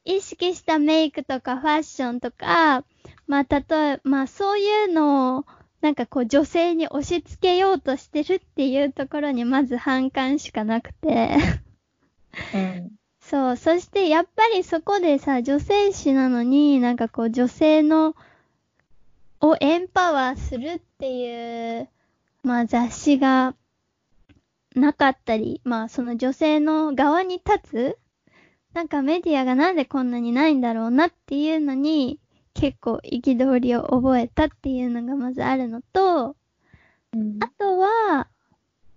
[0.04, 2.84] 意識したメイクとかファッションとか、
[3.26, 5.44] まあ、例え、まあ、そういうのを、
[5.82, 11.36] なんかこう、女性に押し付けようとしてるっていうところに、まず反感しかなくて。
[12.54, 12.90] うん。
[13.20, 13.56] そう。
[13.56, 18.16] そして、やっぱりそこでさ、女性誌なのに、なんかこう、女性の、
[19.40, 21.88] をエンパワーするっていう、
[22.42, 23.54] まあ雑誌が
[24.74, 27.98] なかったり、まあその女性の側に立つ、
[28.74, 32.20] なんかメディアがなんでこんなにないんだろうなっていうのに、
[32.54, 36.36] 結構憤りを覚えたっていうのがまずあるのと、
[37.12, 38.28] うんあとは、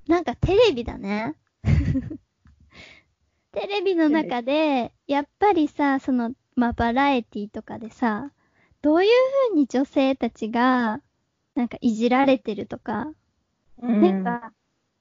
[0.07, 1.35] なんかテレビだね。
[3.53, 8.31] テレビの中で、やっぱりさ、その、まあ、バラエティとかでさ、
[8.81, 9.09] どういう
[9.49, 11.01] 風に女性たちが、
[11.55, 13.11] なんかいじられてるとか、
[13.81, 14.53] なんか、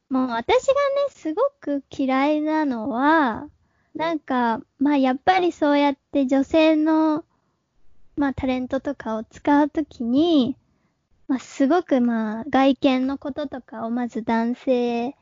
[0.09, 3.49] もう私がね、すごく嫌いなのは、
[3.95, 7.25] なんか、まあやっぱりそうやって女性の、
[8.17, 10.57] まあタレントとかを使うときに、
[11.29, 15.17] まあすごくまあ外見のこととかをまず男性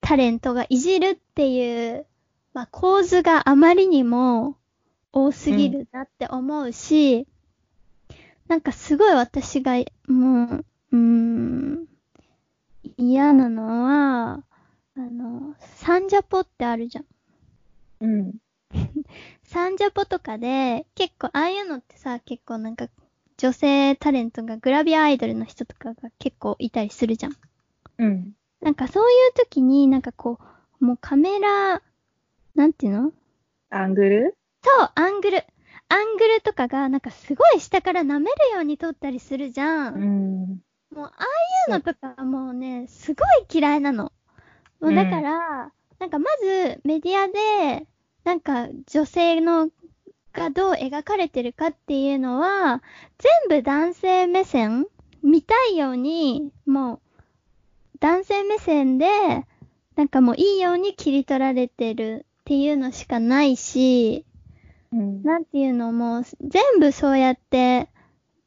[0.00, 2.06] タレントがいじるっていう、
[2.52, 4.58] まあ構図があまりにも
[5.12, 7.26] 多すぎるなって思うし、
[8.48, 9.72] なんかすごい私が
[10.06, 11.86] もう、うーん、
[12.96, 14.44] 嫌なのは、
[14.96, 17.04] あの、サンジャポってあるじゃん。
[18.00, 18.34] うん。
[19.44, 22.88] サンジャポとかで、結構、ああいうのってさ、結構なんか、
[23.36, 27.36] 女性タレントがグラビアアイドルの人とかが結構いたりするじゃん。
[27.98, 28.32] うん。
[28.60, 30.38] なんかそういう時になんかこ
[30.80, 31.82] う、もうカメラ、
[32.54, 33.12] なんていうの？
[33.70, 34.36] アングル？
[34.62, 35.44] そう、アングル。
[35.94, 39.94] アングルとかがなんかすごい下から舐めるように撮ったりするじゃん。
[39.94, 40.48] ん。
[40.92, 44.10] もう、ああいうのとかもうね、すごい嫌いなの。
[44.80, 47.86] もうだから、なんかまずメディアで、
[48.24, 49.70] なんか女性の
[50.32, 52.82] がどう描かれてるかっていうのは、
[53.48, 54.88] 全部男性目線
[55.22, 57.00] 見たいように、もう、
[58.00, 59.06] 男性目線で、
[59.94, 64.26] なんかもういいように切り取られてるっていうのしかないし、
[64.94, 65.22] うん。
[65.24, 67.88] なんていうのも、全部そうやって、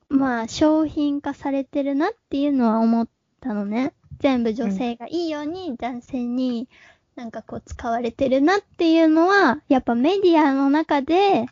[0.10, 3.10] まあ、商品化されてるなっていうのは思っ
[3.42, 3.94] たのね。
[4.20, 6.68] 全部女性がいいように男性に
[7.16, 11.46] なんかこう使われてるなっていうのは、やっぱメディアの中で、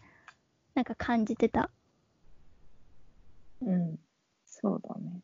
[0.73, 1.69] なんか感じてた。
[3.61, 3.99] うん。
[4.45, 5.19] そうだね。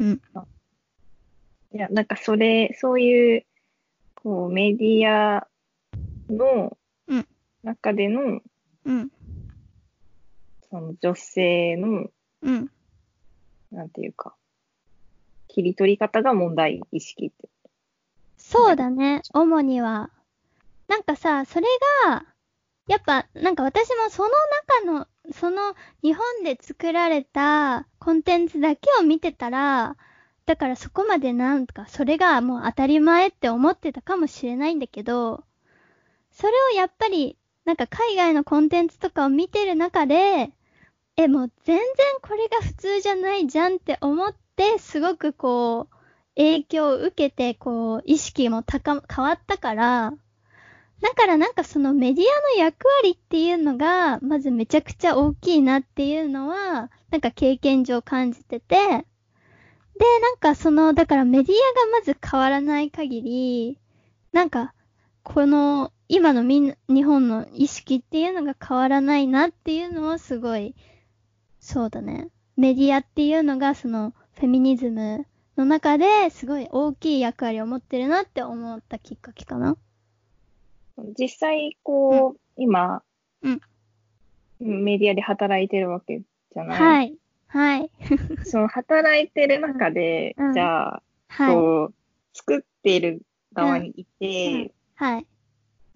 [0.00, 0.20] うん。
[1.72, 3.46] いや、なんかそれ、そういう、
[4.16, 5.46] こう、メディア
[6.28, 7.26] のうん
[7.62, 8.42] 中での、うん。
[10.70, 12.10] その女性の、
[12.42, 12.70] うん。
[13.70, 14.34] なんていうか、
[15.48, 17.48] 切り取り方が問題意識って。
[18.36, 20.10] そうだね、主には。
[20.88, 21.66] なんかさ、それ
[22.06, 22.24] が、
[22.86, 24.30] やっぱ、なんか私もその
[24.84, 29.96] 中の、その日本で作られたコンテンツだけを見てたら、
[30.44, 35.44] だからそこまでなんか、それがもう当たり前って思ってたかもしれないんだけど、
[36.30, 40.50] それをやっぱり、なんか海外のコンテンツとかを見てる中で、
[41.16, 41.84] え、もう全然
[42.22, 45.96] これが普通じゃないじゃんって思って、すごくこう、
[46.36, 50.12] 影響を受けて、こう、意識も高、変わったから、
[51.00, 58.94] だからなんかそのメディアの役割っていうのが、まずめちゃくちゃ大きいなっていうのは、なんか経験上感じてて、で、
[60.20, 63.78] なんかその、だからメディアがまず変わらない限り、
[64.32, 64.73] なんか、
[65.24, 70.74] この、今のみんな、日本の意識っていうのが変わらないなっていうのはすごい、
[71.60, 72.28] そうだね。
[72.56, 79.76] メディアっていうのがその、フェミニズムの中ですごい大きい役割を持ってるなって思ったきっかけかな。
[81.18, 83.02] 実際、こう、今、
[83.42, 83.60] うん
[84.60, 86.78] メディアで働いてるわけじゃない？
[86.78, 87.14] はい。
[87.48, 87.90] はい。
[88.44, 91.54] その働いてる中で、うんじゃあ、はい。
[91.54, 91.94] こう、
[92.32, 93.22] 作っている
[93.52, 95.26] 側にいて、はい。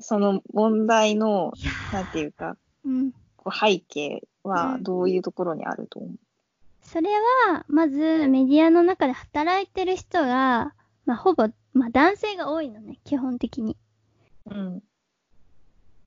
[0.01, 1.53] その問題の、
[1.93, 3.13] なんていうか、うん。
[3.37, 6.11] こう背景はうんどういうところにあると思う、
[6.83, 7.11] それ
[7.49, 10.73] は、まずメディアの中で働いてる人が、
[11.05, 13.77] まあ、ほぼ、まあ、男性が多いのね、基本的に。
[14.47, 14.83] うん。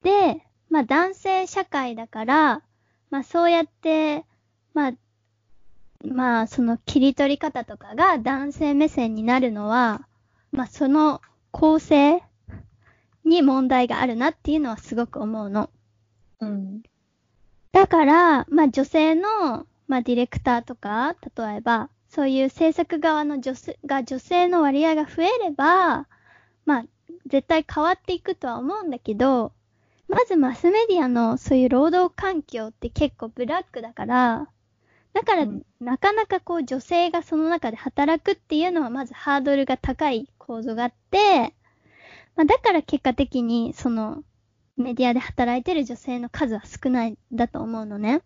[0.01, 2.63] で、まあ、男性社会だから、
[3.11, 4.25] まあ、そうやって、
[4.73, 4.93] まあ、
[6.03, 10.07] まあ、その切り取り方とかが男性目線になるのは、
[10.51, 11.21] まあ、その
[11.51, 12.23] 構成
[13.25, 15.69] に問題があるなっていうのはすごく思うの。
[16.39, 16.83] うん。
[17.71, 26.07] だから、まあ女性の、まあディレクターとか、例えば、そういう制作側の女性が女性の割合が増えれば、
[26.65, 26.85] まあ
[27.27, 29.53] 絶対変わっていくとは思うんだけど、
[30.07, 34.49] まずマスメディアのそういう労働環境って結構ブラックだから、
[35.13, 41.55] だから、うんなかなかこう女性がその中で働くっていうのはまずハードルが高い構造があって、
[42.35, 44.23] まあだから結果的にその
[44.77, 48.21] メディアで働いてる女性の数は少ないんだと思うのね。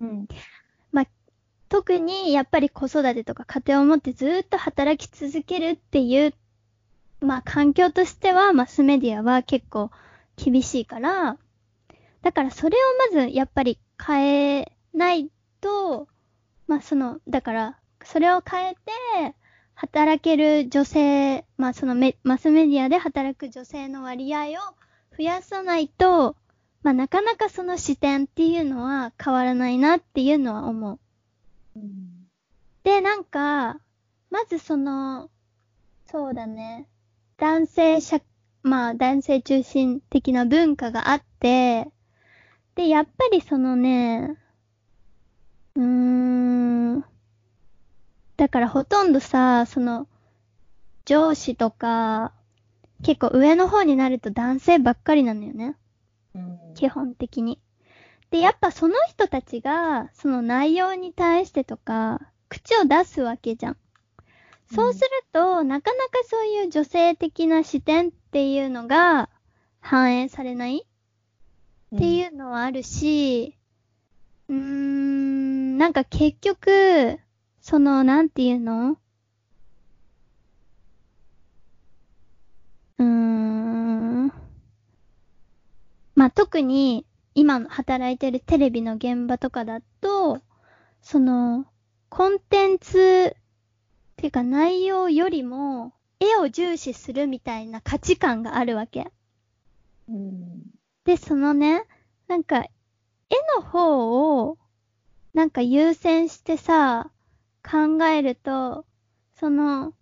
[0.00, 0.26] うん。
[1.74, 6.32] 特にやっぱり子育てとか家庭を持ってずーっと働き続けるっていう、
[7.20, 9.90] まあ環境としてはマスメディアは結構
[10.36, 11.36] 厳しいから、
[12.22, 15.30] だからそれをまずやっぱり変えない
[15.60, 16.06] と、
[16.68, 19.34] まあその、だからそれを変えて、
[19.74, 24.52] 働ける女性、まあそのメマスメディアで働く女性の割合を
[25.16, 26.36] 増やさないと、
[26.82, 30.98] まあなかなかその視点っていうのは変わらないなっていうのは思う。
[31.76, 32.28] うん。
[32.84, 33.80] で、なんか、
[34.30, 35.30] まずその、
[36.06, 36.88] そうだね、
[37.36, 38.20] 男性社
[38.62, 41.90] まあ男性中心的な文化があって、
[42.74, 44.36] で、やっぱりそのね、
[45.76, 47.04] うーん、
[48.36, 50.08] だからほとんどさ、その、
[51.04, 52.32] 上司とか、
[53.02, 55.76] 結構上の方になると男性ばっかりなのよね。
[56.34, 57.60] うん基本的に。
[58.30, 63.76] で、やっぱその人たちが、その内容に対してとか、口を出すわけじゃん。
[64.72, 69.28] そうすると、なかなかそういう女性的な視点っていうのが
[69.80, 70.84] 反映されない
[71.94, 73.56] っていうのはあるし、
[74.48, 77.20] うーん、なんか結局、
[77.64, 78.98] その、なんていうの？
[82.98, 84.26] うーん。
[86.14, 90.42] まあ、特に、今の働いてるテレビの現場とかだと、
[91.00, 91.64] その、
[92.10, 99.10] コンテンツ、っていうか内容よりも、絵を重視するみたいな価値観があるわけ。
[100.06, 100.62] うん
[101.06, 101.84] で、そのね、
[102.28, 102.70] なんか、絵
[103.56, 104.58] の方を、
[105.32, 107.10] なんか優先してさ、
[107.64, 108.84] 考えると、
[109.36, 109.94] その、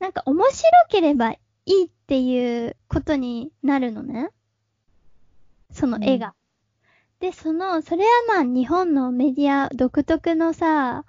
[0.00, 4.30] なんか面白ければいいっていうことになるのね。
[5.70, 6.34] その絵が。
[7.20, 11.04] で、その、それはまあ日本のメディア独特のさ、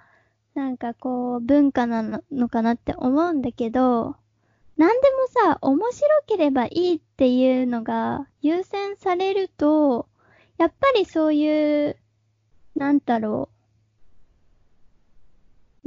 [0.54, 4.16] なんかこう文化なののかなって思うんだけど、
[4.76, 10.08] なんでもさ、面白ければいいっていうのが優先されると、
[10.56, 11.96] やっぱりそういう、
[12.74, 13.57] なんだろう。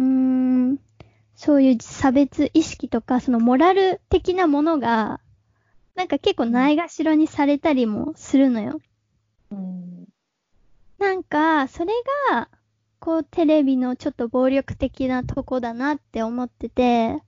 [0.02, 0.08] うー
[0.74, 0.80] ん、
[1.36, 5.22] そういう差別意識とか、そのモラル的なものが、
[5.96, 8.82] なんか結構ないがしろにされたりもするのよ。
[9.52, 10.08] うん
[11.00, 11.94] なんか、それ
[12.30, 12.50] が、
[13.00, 17.22] こう、テレビのちょっと暴力的なとこだなって思ってて、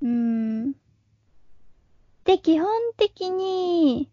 [0.00, 0.72] うーん。
[2.24, 4.10] で、基本的に、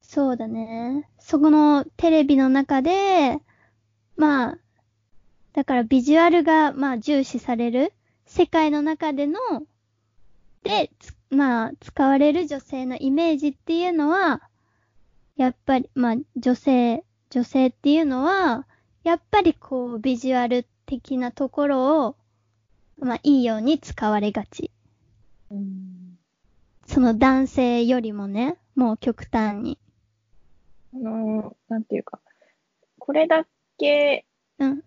[0.00, 1.08] そうだね。
[1.18, 3.40] そこのテレビの中で、
[4.16, 4.58] まあ、
[5.52, 7.92] だからビジュアルが、まあ、重視される
[8.26, 9.38] 世界の中での、
[10.62, 14.42] で、つまあ、使われる女性のイメージっていうのは、
[15.36, 18.66] やっぱり、まあ、女性、女性っていうのは、
[19.04, 22.16] やっぱりこう、ビジュアル的なところを、
[22.98, 24.70] まあ、いいように使われがち。
[25.50, 26.00] うん
[26.90, 29.78] その男性よりもね、もう極端に。
[30.92, 32.18] あの、なんていうか、
[32.98, 33.46] これだ
[33.78, 34.26] け
[34.58, 34.82] うん、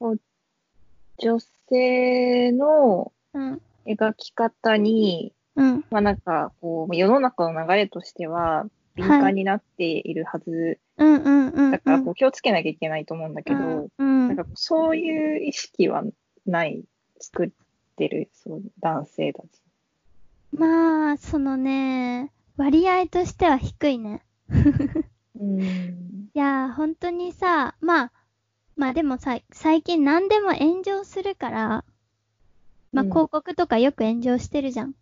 [0.00, 1.38] 女
[1.68, 10.78] 性のうん、描き方に、うん、まあなんか、こう、世の中の流れとしては、敏感になっているはず。
[10.96, 11.70] うん、うん、うん。
[11.70, 16.04] だから、こう、気をつけなきゃいけないと思うんだけど、うん、うんなんか、そういう意識は
[16.46, 16.84] ない、
[17.20, 17.50] 作っ
[17.96, 19.46] てる、そう、男性たち。
[20.52, 24.22] まあ、そのね、割合としては低いね。
[25.38, 25.60] うん。
[26.34, 28.12] いやー、本当にさ、まあ、
[28.78, 31.84] まあでもさ、最近何でも炎上するから、
[32.92, 34.94] まあうん広告とかよく炎上してるじゃん。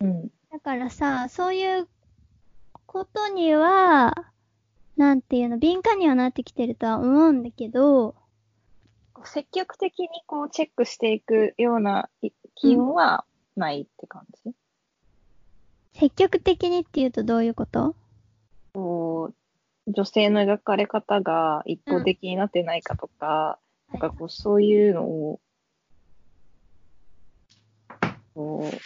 [0.00, 0.28] うん。
[0.50, 1.86] だからさ、そういう
[2.86, 4.14] ことには、
[4.96, 8.16] なんていうの、敏感にはなってきてるとは思うんだけど、
[9.24, 12.08] 積極的にこう、チェックしていくような
[12.54, 13.26] 気温は
[13.56, 14.52] ないって感じ、
[15.92, 17.94] 積極的にっていうとどういうこと？
[18.72, 19.34] こう、
[19.88, 23.58] 女性の描かれ方が一方的になってないかとか、
[23.90, 25.40] なんかこう、そういうのを、
[28.34, 28.78] こう、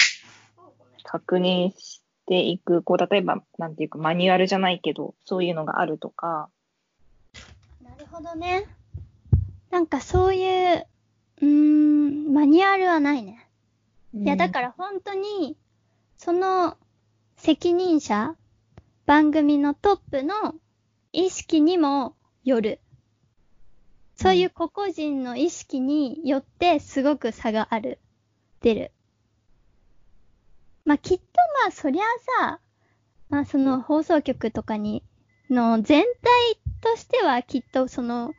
[1.03, 6.48] 確認していく、こう、例えば、なんていうか、マニュアルじゃないけど、そういうのがあるとか、
[7.82, 8.64] なるほどね。
[9.70, 10.86] なんかそういう、
[11.40, 13.48] うーん、マニュアルはないね。
[14.14, 15.57] いや、だから本当に、
[16.16, 16.76] その
[17.36, 18.36] 責任者、
[19.05, 20.55] 番組のトップの
[21.13, 22.81] 意識にもよる。
[24.17, 27.99] そういう個々人の意識によってすごく差がある。
[28.61, 28.93] 出る。
[30.85, 31.25] まあ、きっと
[31.65, 32.05] まあ、そりゃ
[32.41, 32.61] さ、
[33.29, 35.03] まあ、その放送局とかに、
[35.51, 38.33] の全体としてはきっとその、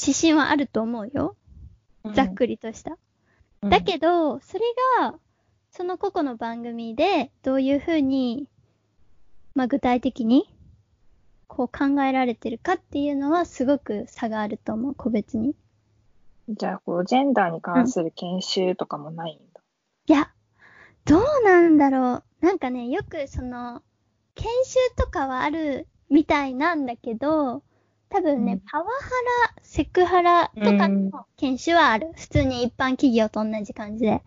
[0.00, 1.36] 指針はあると思うよ。
[2.04, 2.92] うんざっくりとした。
[3.62, 4.60] うんだけど、それ
[5.00, 5.18] が、
[5.72, 8.48] その個々の番組で、どういうふうに、
[9.54, 10.48] まあ、具体的に、
[11.48, 15.56] こう考えられてるかっていうのは、すごく差があると思う、個別に。
[16.48, 19.60] じゃあ、こう、ジェンダーに関する研修とかもないんだ。
[20.06, 20.30] いや、
[21.04, 22.46] どうなんだろう。
[22.46, 23.82] なんかね、よくその、
[24.34, 27.62] 研修とかはあるみたいなんだけど、
[28.10, 28.90] 多分ね、うんパワハ
[29.54, 32.12] ラ、セクハラとかうんの研修はある。
[32.14, 34.22] 普通に一般企業と同じ感じで。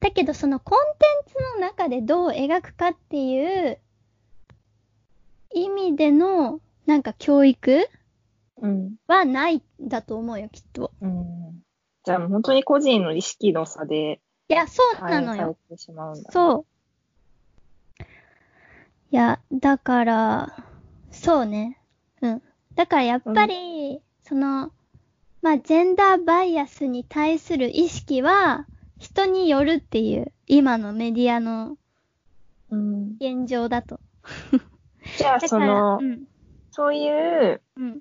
[0.00, 0.78] だけどそのコン
[1.24, 3.78] テンツの中でどう描くかっていう
[5.54, 7.88] 意味でのなんか教育
[8.60, 8.96] うん。
[9.06, 10.92] はないんだと思うよ、きっと。
[11.00, 11.62] うん。
[12.04, 14.20] じゃあ本当に個人の意識の差で
[14.50, 15.58] いや、そうなのよ。
[16.30, 16.66] そ
[18.00, 18.02] う。
[19.10, 20.56] いや、だから、
[21.10, 21.78] そうね。
[22.22, 22.42] うん。
[22.74, 24.72] だからやっぱり、その、
[25.42, 28.66] まあ、ジェンダーバイアスに対する意識は、
[28.98, 31.76] 人によるっていう、今のメディアの
[32.70, 33.16] うん。
[33.20, 34.00] 現状だと。
[35.18, 36.28] じゃあそのう、ん。
[36.70, 38.00] そういう、うん。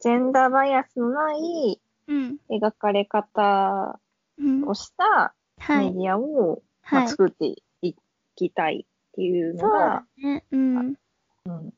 [0.00, 2.36] ジェンダーバイアスのないうん。
[2.50, 3.98] 描かれ方
[4.38, 4.68] うん。
[4.68, 5.92] をしたはい。
[5.92, 7.08] メディアを、まあ、はい。
[7.08, 7.46] 作って
[7.80, 7.94] い
[8.36, 10.04] きたいっていうのが。
[10.22, 10.96] うん。
[11.46, 11.74] うん。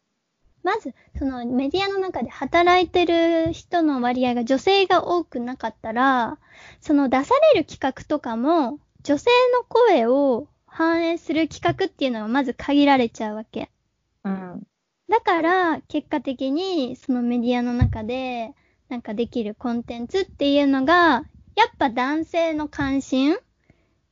[0.65, 6.39] まず、そのメディアの中で働いてる人の割合が女性が多くなかったら、
[6.81, 13.70] その出される企画とかも、女性の声を反映する企画っていうのがまず限られちゃうわけ。
[14.24, 14.66] うん。
[15.09, 18.55] だから、結果的にそのメディアの中で、
[18.91, 21.24] なんかできるコンテンツっていうのが、
[21.55, 23.39] やっぱ男性の関心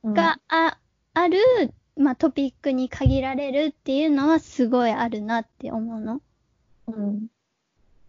[0.01, 0.79] うんがあ,、
[1.13, 1.37] ある、
[1.97, 6.19] まあ、トピックに限られるっていうのはすごいあるなって思うの。
[6.87, 7.27] うん。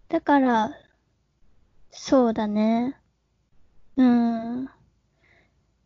[0.09, 0.71] だから、
[1.91, 2.97] そうだね。
[3.99, 4.71] うん。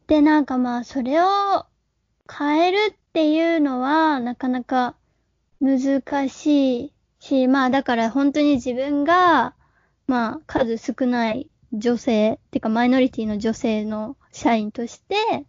[0.06, 1.66] で、なんかまあ、それを
[2.30, 4.94] 変えるっていうのは、なかなか
[5.60, 9.54] 難しいし、まあ、だから本当に自分が、
[10.06, 15.46] まあ、数少ない女性、てかマイノリティの女性の社員として、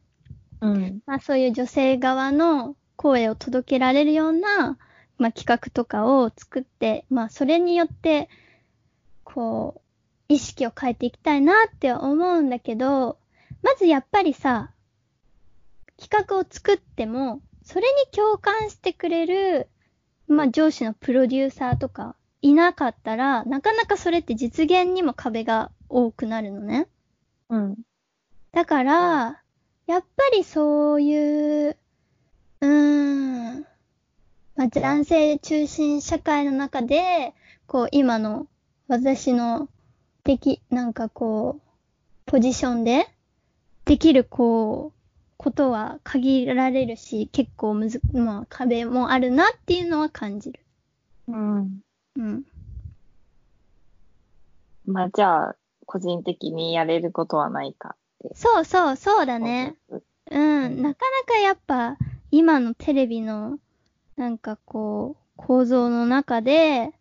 [0.61, 1.01] うん。
[1.05, 4.77] まあそういう女性側の声を届けられるような、
[5.17, 8.29] まあ企画とかを作って、まあそれによって、
[9.23, 9.82] こ
[10.29, 13.17] う、意識を変えていきたいなって思うんだけど、
[13.63, 14.71] まずやっぱりさ、
[16.02, 19.70] 企画を作っても、それに共感してくれる、
[20.28, 26.88] まあ上司のプロデューサーとかいなかったら、なかなかそれって実現にも壁が多くなるのね。
[27.49, 27.78] うん。
[28.52, 29.41] だから、
[29.86, 31.78] やっぱりそういう、
[32.62, 33.66] うーん、
[34.56, 37.34] まあ、男性中心社会の中で、
[37.68, 38.47] こう、今の
[38.88, 39.70] 私の
[40.24, 41.62] でき、なんかこう、
[42.26, 43.08] ポジションで
[43.86, 45.01] できる、こう、
[45.42, 50.60] ことは限られるし、結構むず、まあ、壁もあるなっていうのは感じる。
[51.28, 51.80] うん。
[52.16, 52.44] うん。
[54.86, 55.56] まあ、じゃあ、
[55.88, 58.36] 個人的にやれることはないかって。
[58.36, 59.76] そうそう、そうだね。
[60.30, 61.98] うん、なかなかやっぱ
[62.30, 63.58] 今のテレビの
[64.18, 66.92] なんかこう構造の中で、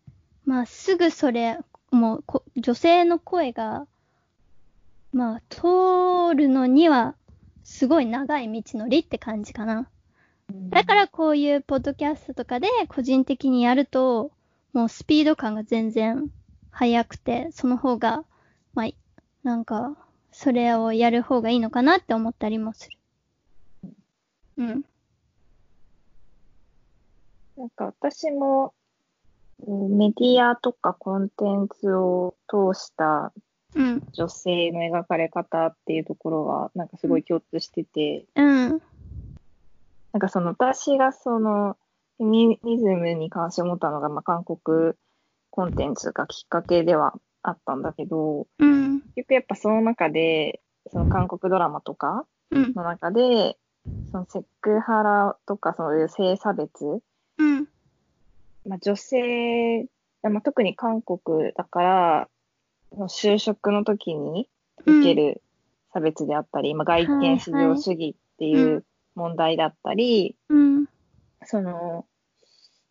[0.45, 1.59] まあすぐそれ、
[1.91, 3.85] もうこ女性の声が、
[5.13, 7.13] まあ通るのには
[7.63, 9.89] すごい長い道のりって感じかな。
[10.49, 14.31] うんだからこういうポッドキャストとかで個人的にやると、
[14.73, 16.29] もうスピード感が全然
[16.71, 18.25] 速くて、その方が、
[18.73, 18.89] まあ、
[19.43, 19.95] なんか、
[20.31, 22.97] それをやる方がいいのかなって思ったりもする。
[24.57, 24.85] うん。
[27.57, 28.73] なんか私も、
[29.67, 33.31] うんメディアとかコンテンツを通した
[33.75, 34.03] うん。
[34.13, 38.81] 女性の描かれ方っていうところは、なんかすごい共通してて、うん。
[40.13, 41.77] なんかその私がその、
[42.17, 44.93] フェミニズムに関して思ったのが、まあ、韓国
[45.49, 49.01] コンテンツがきっかけではあったんだけど、うん。
[49.15, 50.61] 結局やっぱその中で、
[50.91, 52.73] その韓国ドラマとかうん。
[52.75, 53.57] の中で、
[54.11, 57.01] そのセクハラとかそういう性差別、
[57.37, 57.67] うん。
[58.65, 59.85] まあ、女性、
[60.23, 62.29] まあ、特に韓国だから、
[63.07, 64.49] 就職の時に
[64.85, 65.41] 受ける
[65.93, 68.85] 差別であったり、まあ、外見至上主義っていう
[69.15, 70.85] 問題だったり、うん。
[71.43, 72.05] その、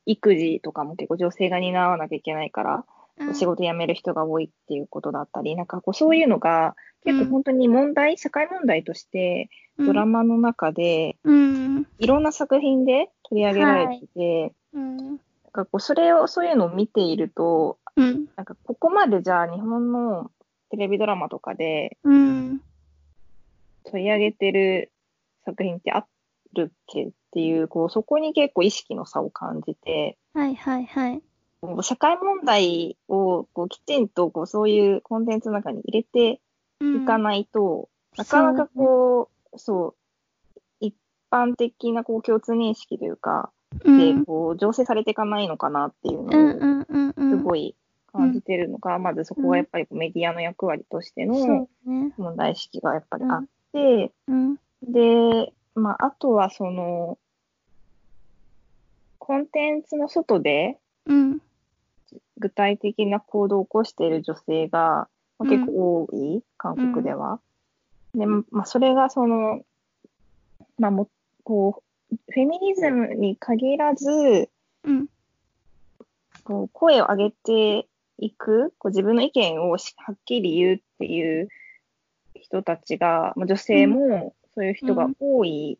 [0.06, 2.84] 育児とかも結構女性が担わなきゃいけないから、
[3.18, 3.34] うん。
[3.34, 6.74] 仕事辞める人が多いっていうことだったり、なんかこうそういうのが
[7.04, 11.86] 結構本当に問題、社会問題としてドラマの中でうん。
[11.98, 14.96] いろんな作品で取り上げられてて、うん。
[14.96, 15.18] なん
[15.52, 18.26] かこうそれを、そういうのを見ていると、うん。
[18.36, 20.30] なんかここまでじゃあ日本の
[20.70, 22.60] テレビドラマとかでうん。
[23.84, 24.92] 取り上げてる
[25.44, 26.04] 作品ってあ
[26.54, 31.22] るっけっていう、こうそこに結構意識の差を感じて、はいはいはい。
[31.82, 36.40] 社会問題をこうきちんとこうそういうコンテンツの中に入れて
[36.80, 39.94] うんいかないと、なかなかこう、そ
[40.50, 40.94] う、一
[41.30, 43.50] 般的なこう共通認識というか、
[43.84, 44.24] で、うん。
[44.24, 46.26] こう、醸成されていかないのかなっていううん
[46.88, 47.09] のを、
[47.40, 47.74] すごい
[48.12, 51.68] 感じてるのが、まずそこはやっぱりメディアの役割としてその。
[52.16, 54.56] 問題意識がやっぱりあって、うん。
[54.82, 57.18] で、まあ、あとはその、
[59.18, 61.40] コンテンツの外でうん。
[62.38, 67.40] 具体的な行動を起こしている女性が、まあ結構多い、韓国では。
[68.14, 69.62] で、まあ、それがその、
[70.78, 71.08] まあ、も、
[71.44, 74.50] こう、フェミニズムに限らず、
[74.84, 75.06] うん。
[76.50, 77.86] こう声を上げて
[78.18, 81.48] いく、こう自分の意見をしはっきり言うっていう
[82.34, 85.78] 人たちが、まあ女性もそういう人が多い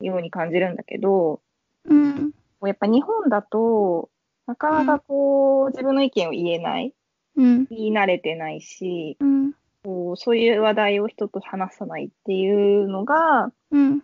[0.00, 1.40] ように感じるんだけど、
[1.84, 2.30] うん。
[2.64, 4.08] やっぱ日本だと、
[4.46, 6.94] なかなかこう、自分の意見を言えない、
[7.34, 7.64] うん。
[7.64, 9.52] 言い慣れてないし、うん。
[9.82, 14.02] こうそういう話題を人と話さないっていうのが、うん。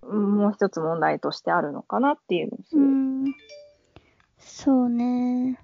[0.00, 2.74] うんもう一つ問題としてあるのかなっていうのをす。
[4.60, 4.64] ん。
[4.64, 5.58] そうね。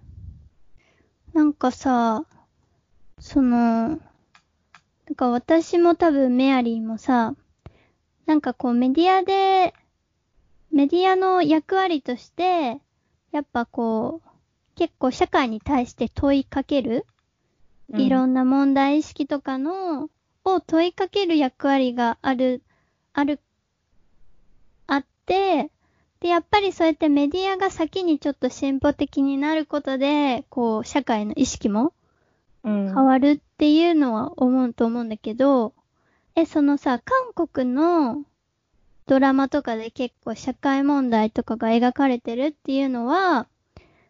[1.32, 2.24] なんかさ、
[3.18, 3.97] その、な
[5.12, 7.34] んか私も多分メアリーもさ、
[8.26, 9.74] なんかこうメディアで、
[10.70, 12.80] メディアの役割として、
[13.32, 14.28] やっぱこう、
[14.76, 17.07] 結構社会に対して問いかける、
[17.92, 20.09] いろんんな問題意識とかの、
[20.45, 22.62] を問いかける役割がある、
[23.12, 23.40] ある、
[24.86, 25.70] あって、
[26.25, 31.93] で、やっぱりそうやってメディアが先にちょっと進歩的になることで、こう、社会の意識も
[32.64, 32.87] うん。
[32.87, 35.75] 変わるっていうのは思うと思うんだけど、
[36.35, 38.25] え、そのさ、韓国の
[39.05, 43.47] ドラマとかで結構社会問題とかが描かれてるっていうのは、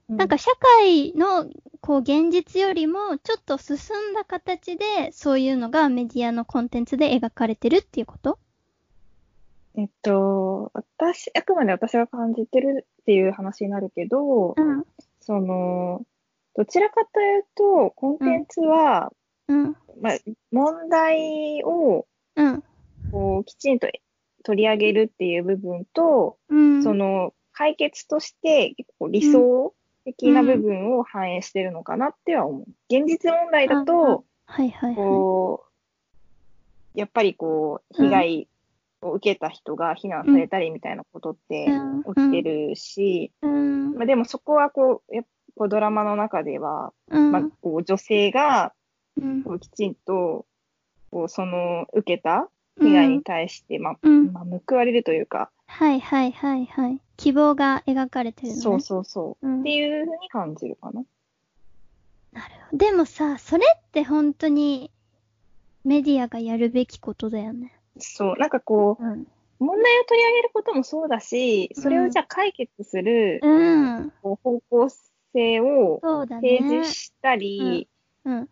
[0.08, 1.50] なんか社会の
[1.80, 3.76] こう現実よりもちょっと進
[4.12, 8.38] んだ形でそういうのがメディアのコンテンツで描かれてるっていうこと？
[9.76, 14.84] えっと、私、あくまで私が感じてるっていう話になるけど、うん。
[15.20, 16.02] その、
[16.54, 19.12] どちらかというと、コンテンツは、
[19.48, 19.76] うん。
[20.00, 20.18] まあ、
[20.52, 22.06] 問題を、
[22.36, 22.62] うん。
[23.10, 23.88] こう、きちんと
[24.44, 26.82] 取り上げるっていう部分と、うん。
[26.84, 32.66] その、解決として、結構理想的な部分を反映してるのかなっては思う。
[32.88, 34.94] 現実問題だと、はいはいはい。
[34.94, 35.64] こ
[36.94, 38.48] う、やっぱりこう、被害
[39.04, 43.94] を受けた人が非難されたりみたいなことってうん起きてるし、うん。
[43.94, 45.24] まあ、でもそこはこう、やっ
[45.56, 47.32] ぱドラマの中では、うん。
[47.32, 48.72] まあ、こう女性が
[49.20, 50.46] うんこうきちんと、
[51.10, 52.48] こうその受けた
[52.80, 54.32] 被害に対して、まあ、うん。
[54.32, 57.00] まあ、報われるというか、はいはいはいはい。
[57.16, 58.60] 希望が描かれてるのね。
[58.60, 61.04] そうそうそう、うんっていうふうに感じるかな。
[62.32, 62.78] なるほど。
[62.78, 64.90] でもさ、それって本当に
[65.84, 67.72] メディアがやるべきことだよね。
[67.98, 69.12] そう、なんかこうん。
[69.12, 69.26] う、
[69.58, 74.12] 問題を取り上げることもそうだし、それをじゃあ解決する、うん。
[74.22, 74.88] こう方向
[75.32, 76.00] 性を。
[76.28, 77.88] 提示したり、
[78.24, 78.48] うん。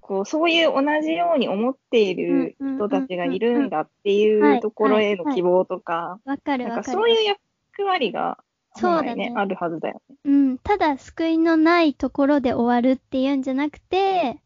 [0.00, 6.98] こう、そういう同じように思っている人たちがいるんだっていはいうところへの希望とか、わかるなんかわかる。
[6.98, 8.38] そういう役割が、
[8.76, 10.16] そうだねね、あるはずだよね。
[10.24, 10.58] うん。
[10.58, 14.40] ただ救いのないところで終わるっていうんじゃなくて、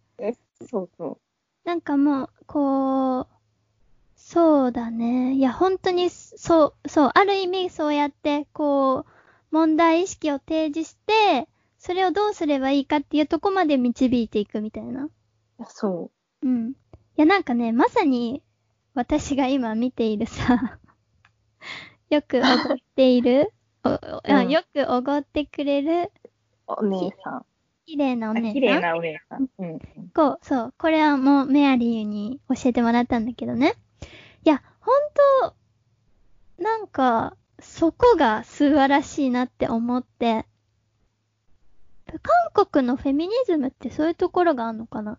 [0.71, 1.19] そうそ
[1.65, 3.27] なんかもう、こう、
[4.31, 5.33] そうだね。
[5.33, 9.05] いや、本当に、そう、そう、ある意味そうやって、こう、
[9.51, 11.49] 問題意識を提示して、
[11.79, 15.05] それをどうすればいいかっていうとこまで導いていくみたいな。
[15.05, 15.11] う。
[15.69, 16.11] そ
[16.43, 16.73] うん。
[16.73, 16.75] い
[17.17, 18.43] や、なんかね、まさに、
[18.93, 20.79] 私が今見ているさ、
[22.11, 26.13] よくおごっている、おうんよくおごってくれる、
[26.69, 26.75] う。
[26.77, 27.47] お姉さん。
[27.87, 28.53] 綺麗なおあ姉さん。
[28.53, 29.49] 綺麗なお姉さん。
[29.59, 29.79] うん。
[30.15, 30.75] こう、そう。
[30.77, 33.73] これはもうメアリーに教えてもらったんだけどね。
[34.45, 34.95] いや、ほん
[35.45, 35.55] と、
[36.63, 40.47] なんか、そこが素晴らしいなって思って、
[42.53, 45.19] 韓国のフェミニズムってそういうところがあるのかな？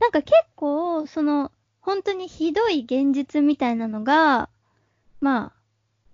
[0.00, 4.48] なんか結構、その、本当にひどい現実みたいなのが、
[5.20, 5.52] ま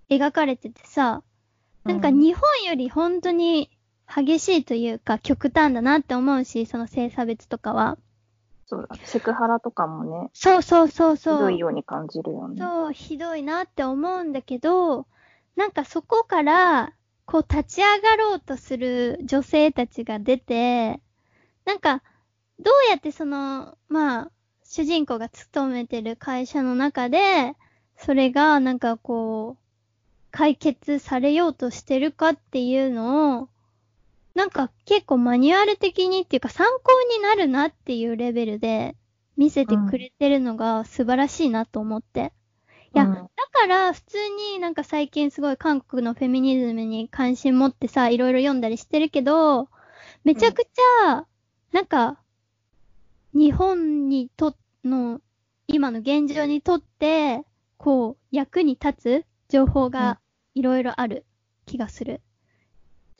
[0.09, 1.23] あ、描かれててさ、
[1.85, 2.19] なんかうん。
[2.19, 3.71] 日本より本当に
[4.13, 7.97] 激しいというか極端だなって思うし、その性差別とかは。
[8.71, 8.95] そうだ。
[9.03, 11.39] セクハラとかもね、そうそうそうひそう。
[11.39, 12.55] どいように感じるよね。
[12.57, 15.07] そう、ひどいなって思うんだけど、
[15.57, 16.93] なんかそこから、
[17.25, 21.01] こう立ち上がろうとする女性たちが出て、
[21.65, 22.01] なんか、
[22.59, 24.31] どうやってその、まあ、
[24.63, 27.57] 主人公が勤めてる会社の中で、
[27.97, 33.49] それがなんかこう、解決されようとしてるかっていうのを、
[34.33, 38.95] なんか結構マニュアル的にっていうか参考になるなっていうレベルで
[39.37, 42.33] 見せてくれてるのが素晴らしいなと思って。
[42.93, 44.17] いやうんだから普通
[44.53, 49.69] になんか最近すごい韓国のフェミニズムに関心持ってさ、いろいろ読んだりしてるけど、
[50.23, 51.25] めちゃくちゃ、
[51.71, 52.19] なんか、
[53.33, 55.21] 日本にとの
[55.67, 57.43] 今の現状にとって、
[57.77, 60.19] こう、役に立つ情報が
[60.55, 61.25] いろいろある
[61.65, 62.21] 気がする。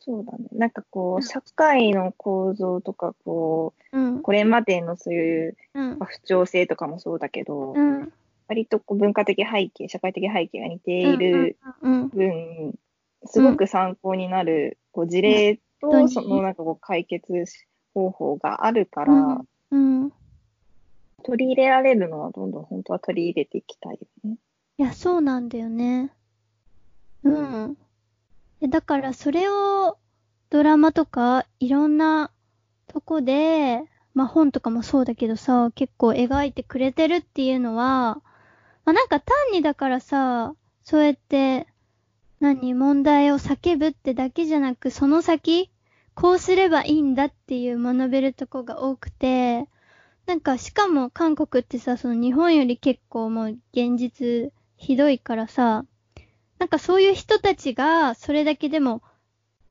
[0.04, 0.46] そうだね。
[0.52, 4.22] なんかこう社会の構造とか、こうんう、。
[4.22, 6.06] これまでのそういううんまあ。
[6.06, 8.12] 不調性とかもそうだけど、うん。
[8.48, 12.10] 割とこう文化的背景、社会的背景が似ているうん。
[12.10, 12.74] 分、
[13.26, 17.46] すごく参考になるこう事例と、そのなんかこう解決
[17.94, 19.42] 方法があるから。
[21.24, 24.38] 取り入れられるのはどんどん本当は取り入れていきたいよね。
[24.80, 26.12] いや、そうなんだよね。
[27.24, 27.78] うん。
[28.62, 29.98] えだから、それを
[30.50, 32.32] ドラマとかいろんな
[32.88, 33.84] とこで、
[34.14, 38.22] まあ本とかもそうだけどさ、結構描いてくれてるっていうのは、
[38.86, 40.54] まあなんか単にだからさ、
[40.84, 41.68] そうやって、
[42.40, 45.72] 何、問題を叫ぶってだけじゃなく、その先、
[46.14, 49.68] こうすればいいんだっていう学べるとこが多くて、
[50.28, 55.86] なんかしかも韓国ってさ、その日本より結構もう現実ひどいからさ、
[56.62, 59.02] なんかそういう人たちがそれだけでも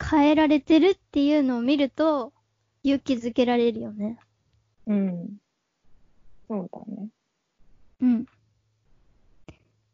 [0.02, 2.32] 変えられてるっていうのを見ると
[2.82, 4.18] 勇気づけられるよね。
[4.88, 5.28] うん。
[6.48, 7.08] そうだね。
[8.00, 8.22] うん。
[8.22, 8.26] い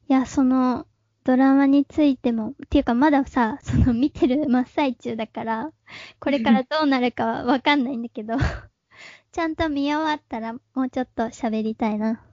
[0.08, 0.86] や、その
[1.22, 5.72] ドラマについても、っていうかまださ、その見てる真っ最中だから、
[6.18, 8.36] これからどうなるかはわかんないんだけど、
[9.32, 12.24] ちゃんと見終わったらもうちょっと喋りたいな。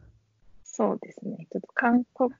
[0.63, 1.47] そうですね。
[1.51, 2.31] ちょっと韓国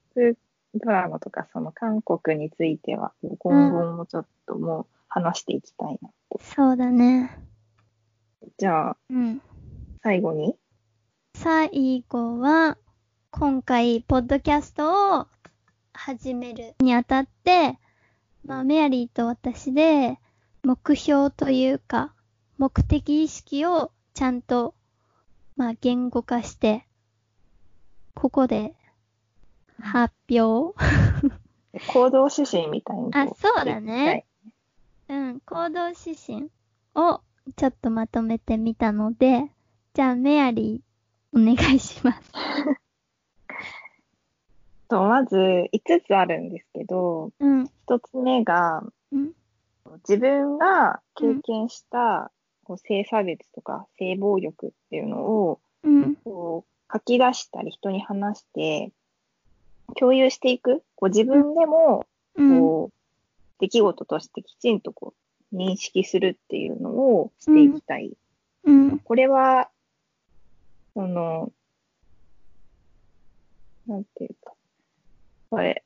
[0.75, 6.39] ドラマとか、その韓国については、今後もちょっともう話していきたいなと。
[6.41, 7.37] そうだね。
[8.57, 9.41] じゃあ、うん。
[10.01, 10.55] 最後に、
[11.35, 12.77] 最後は、
[13.31, 15.27] 今回、ポッドキャストを
[15.93, 17.79] 始めるにあたって、
[18.45, 20.19] まあ、メアリーと私で、
[20.63, 22.13] 目標というか、
[22.57, 24.75] 目的意識をちゃんと、
[25.55, 26.85] まあ、言語化して、
[28.15, 28.75] ここで、
[29.83, 30.75] 発表？
[31.87, 34.05] 行動指針みたいにこあそうだね。
[34.05, 34.25] はい
[35.09, 36.49] うん、行動指針
[36.95, 37.19] を
[37.55, 39.51] ちょっとまとめてみたので、
[39.93, 42.31] じゃあ、メアリー、お願いします。
[44.87, 49.33] とまず5つあるんですけど、うん、1つ目が、うん、
[50.07, 52.31] 自分が経験した
[52.63, 58.91] こう性差別とか性暴力っていうのをうん、こう書き出したり人に話して
[59.99, 62.05] 共有していくこう自分でも
[62.35, 62.59] うん。
[62.59, 62.93] こう、
[63.59, 65.13] 出来事としてきちんとこ
[65.51, 68.17] う認識するっていうのをしていきたい。
[68.65, 69.69] うん、これは、
[70.93, 71.51] その、
[73.87, 74.53] なんていうか、
[75.49, 75.83] これ、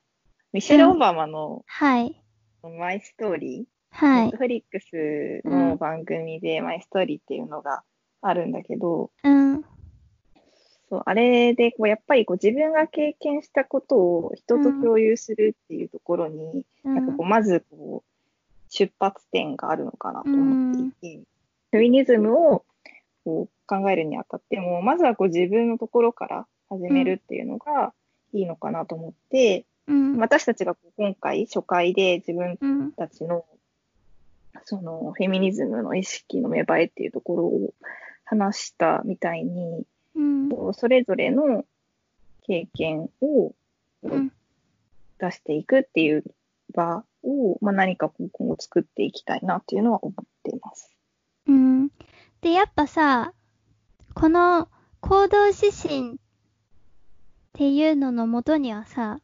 [0.53, 2.15] ミシェル・オバマのはい。
[2.63, 4.31] マイストーリー、はい。
[4.31, 7.83] フリックスの番組でマイストーリーっていうのが
[8.21, 9.65] あるんだけど、うん。
[10.89, 18.17] そう、あれで、こう、やっぱりこう自分が経験したことを人と共有するっていうところに、なんかこう、まずこう、
[18.69, 21.21] 出発点があるのかなと思っていて、
[21.71, 22.65] フェミニズムを
[23.23, 27.93] こう考えるにあたっても、まずはこう自分のところから始めるっていうのが
[28.33, 30.17] いいのかなと思って、うん。
[30.17, 32.91] 私たちがこう今回初回で自分うん。
[32.93, 33.45] たちの、
[34.65, 37.73] そのフェミニズムの意識の芽生えっていうところを
[38.25, 39.85] 話したみたいに、
[40.17, 40.21] う
[40.69, 40.73] ん。
[40.73, 41.65] それぞれの
[42.43, 43.53] 経験を
[44.03, 44.31] うん。
[45.19, 46.23] 出していくっていう
[46.73, 50.95] 場を、まあ、何かこう今後作っていきたいなっていうのは思っています。
[51.47, 51.89] うん。
[52.41, 53.33] で、やっぱさ、
[54.13, 54.69] この
[55.01, 56.15] 行動指針っ
[57.53, 59.19] ていうののもとにはさ、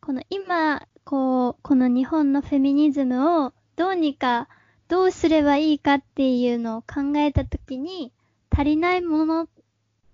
[0.00, 4.48] この今、こう、この日本のフェミニズムをどうにか、
[4.88, 8.12] どうすればいいかっていうのを考えたときに、
[8.50, 9.48] 足りないものっ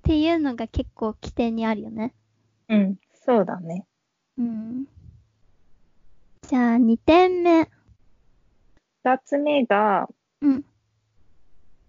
[0.03, 2.15] ていうのが結構起点にあるよね。
[2.69, 2.97] うん、
[3.27, 3.87] そうだね。
[4.39, 4.87] うん。
[6.49, 7.69] じゃあ、2点目。
[9.05, 10.09] 二つ目が、
[10.41, 10.65] うん。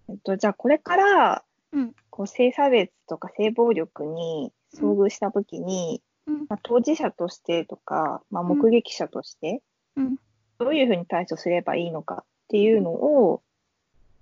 [0.08, 1.94] えっと、じゃあこれから、うん。
[2.10, 6.38] こう性差別とか性暴力に遭遇したときに、うん。
[6.48, 9.62] まあ、当事者としてとか、まあ、うん目撃者として、
[9.96, 10.16] うん。
[10.58, 13.42] どういうふうに対処すればいいのかっていうのを、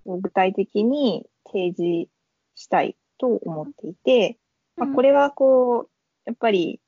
[0.06, 2.10] 具体的に提示
[2.54, 4.38] したいと思っていて、
[4.76, 5.88] まあ、これはこう、
[6.24, 6.80] やっぱり、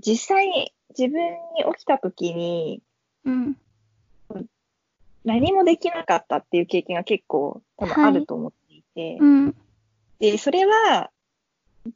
[0.00, 2.80] 実際に自分に起きたときに
[3.24, 3.56] うん。
[5.24, 9.54] 何もできなかったっていう経験が結構多分あると思っていて、うん。
[10.18, 11.10] で、それは、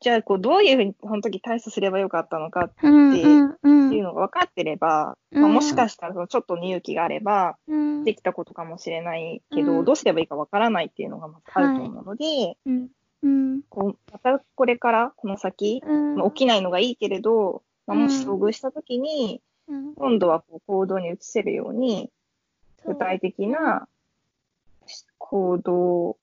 [0.01, 3.12] じゃあこうどういうふうにその時対処すればよかったのかっうん。
[3.12, 12.57] ていうのが分かってれば、うんまあ、もしかしたらそのちょっとの勇気があれば、うんできたことかもしれないけど、うんどうすればいいか分からないっていうのがまずあると思うので。
[13.68, 16.16] こう、またこれから、この先、うん。
[16.16, 19.95] まあ起きないのがいいけれど、まあ、もし遭遇したときに、うん。
[19.95, 22.11] 今度はこう行動に移せるように、
[22.85, 23.87] 具体的な
[25.18, 26.16] 行動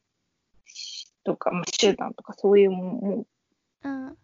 [1.23, 3.25] とか、まあ、手段とか、そういうものを
[3.83, 4.17] うん。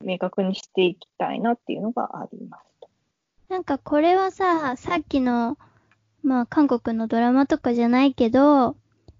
[0.00, 2.88] 明確にしていきたいなっていうのがありますと。
[3.48, 5.58] なんかこれはさ、さっきの、
[6.22, 8.76] まあ韓国のドラマとかじゃないけど、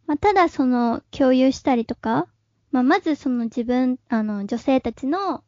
[0.06, 2.26] まあただその共有したりとか、
[2.70, 5.44] まあまずその自分、あの女性たちの、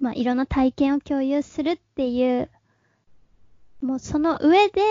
[0.00, 2.50] まあいろんな体験を共有するっていう、
[3.80, 4.82] もうその上で、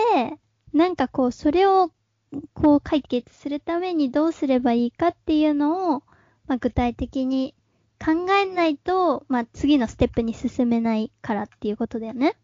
[0.72, 1.90] なんかこうそれを
[2.52, 6.02] こう解決するためにどうすればいいかっていうのを、
[6.46, 7.54] まあ具体的に
[7.98, 12.36] 考えないと、まあ次のステップに進めないからっていうことだよね。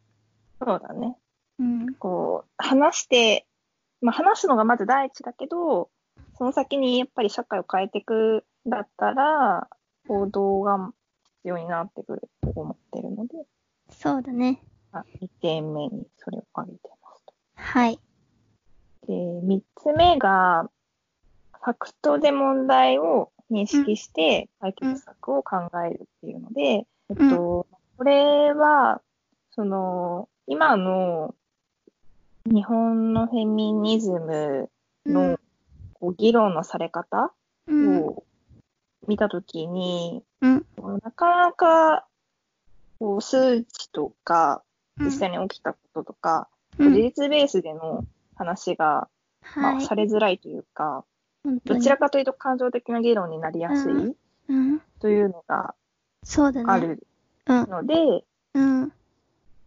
[0.61, 1.17] そうだね。
[1.59, 1.95] うん。
[1.95, 3.47] こう、話して、
[4.01, 5.91] まあ、話すのがまず第一だけど、
[6.39, 9.69] その先にやっぱり社会を変えていくんだったら、
[10.09, 10.93] 行動が
[11.23, 13.45] 必要になってくると思ってるので、
[13.91, 14.63] そうだね。
[14.93, 17.35] まあ、2点目にそれを挙げてますと。
[17.55, 17.99] はい。
[19.07, 20.71] で、3つ目が、
[21.63, 29.03] ファクトで問題を認識して解決策を考えるっていうので、えっと、これは、
[29.51, 31.35] その、今の
[32.47, 34.71] 日本のフェミニズム
[35.07, 35.39] の
[35.95, 37.33] こう議論のされ方
[37.67, 38.25] うん、を
[39.07, 40.67] 見たときに、うん、
[41.03, 42.07] なかなか
[42.99, 44.63] こう数値とか、
[44.99, 46.49] うん、実際に起きたこととか、
[46.79, 49.09] うん、事実ベースでの話が、
[49.57, 49.87] まあ、はい。
[49.87, 51.05] されづらいというか、
[51.65, 53.93] どちらかというと感情的な議論になりやすい
[54.49, 55.75] うん、というのが。
[56.67, 57.07] ある
[57.47, 57.95] うん、ので、
[58.55, 58.93] うん、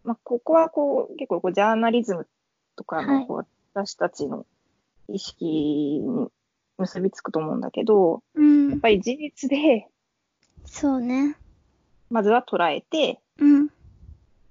[0.04, 2.28] まあ、ここはこう結構こうジャーナリズム
[2.76, 4.46] とかはいのこう私たちの
[5.08, 6.28] 意識に
[6.78, 9.88] 結びつくと思うんだけど、うん、やっぱり事実で
[10.64, 11.36] そうね。
[12.10, 13.72] まずは捉えて、うん、事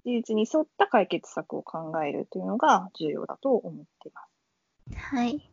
[0.05, 5.13] 実に沿った解決策を考えるというのが重要だと思っています。
[5.15, 5.52] はい。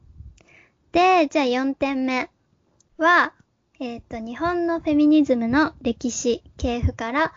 [0.92, 2.30] で、じゃあ4点目
[2.98, 3.32] は、
[3.78, 7.32] えっ、と、日本のフェミニズムの歴史、系譜から、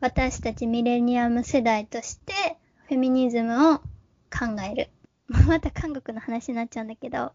[0.00, 2.56] 私たちミレニアム世代として、
[2.88, 4.90] フェミニズムを考える。
[5.46, 7.32] また韓国の話になっちゃうんだけど、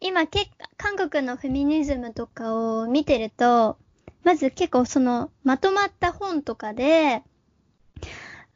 [0.00, 3.78] 今結構、韓国のフェミニズムとかを見てると、
[4.24, 7.22] まず結構その、まとまった本とかで、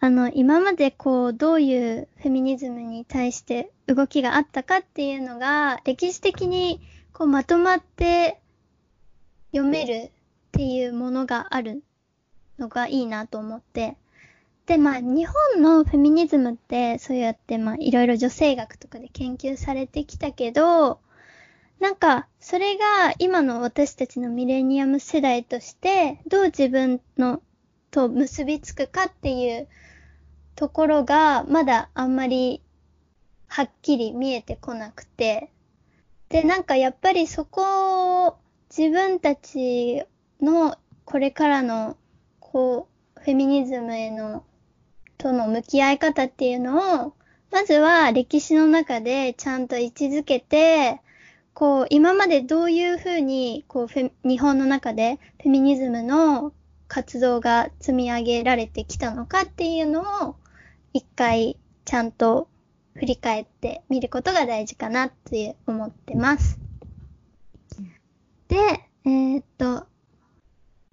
[0.04, 6.80] あの、今までこう、どういうフェミニズムに対して動きがあったかっていうのが、歴史的に
[7.12, 8.40] こう、まとまって
[9.52, 10.10] 読めるっ
[10.50, 11.84] ていうものがある
[12.58, 13.96] のがいいなと思って。
[14.66, 20.98] で、まあ、日本のフェミニズムって、そうやって、まあ、いろいろ女性学とかで研究されてきたけど、
[21.78, 27.40] なんか、それが今の私たちのミレニアム世代として、どう自分の
[27.92, 29.68] と結びつくかっていう
[30.54, 32.62] ところが、まだあんまり
[33.48, 35.50] はっきり見えてこなくて。
[36.28, 38.36] で、なんかやっぱりそこを
[38.76, 40.04] 自分たち
[40.40, 41.96] のこれからの、
[42.40, 44.44] こう、フェミニズムへの、
[45.18, 47.14] との向き合い方っていうのを、
[47.50, 51.00] まずは歴史の中でちゃんと位置づけて、
[51.52, 56.54] こう、今までどういうふうに、こうフェ、日本の中でフェミニズムの
[56.88, 60.00] 活動が積み上げられてきたのかっていうの
[60.30, 60.36] を、
[60.92, 62.48] 一回ちゃんと
[62.94, 66.58] 振り返ってみることが大事かなって思ってます。
[68.48, 68.56] で、
[69.04, 69.86] えーっと、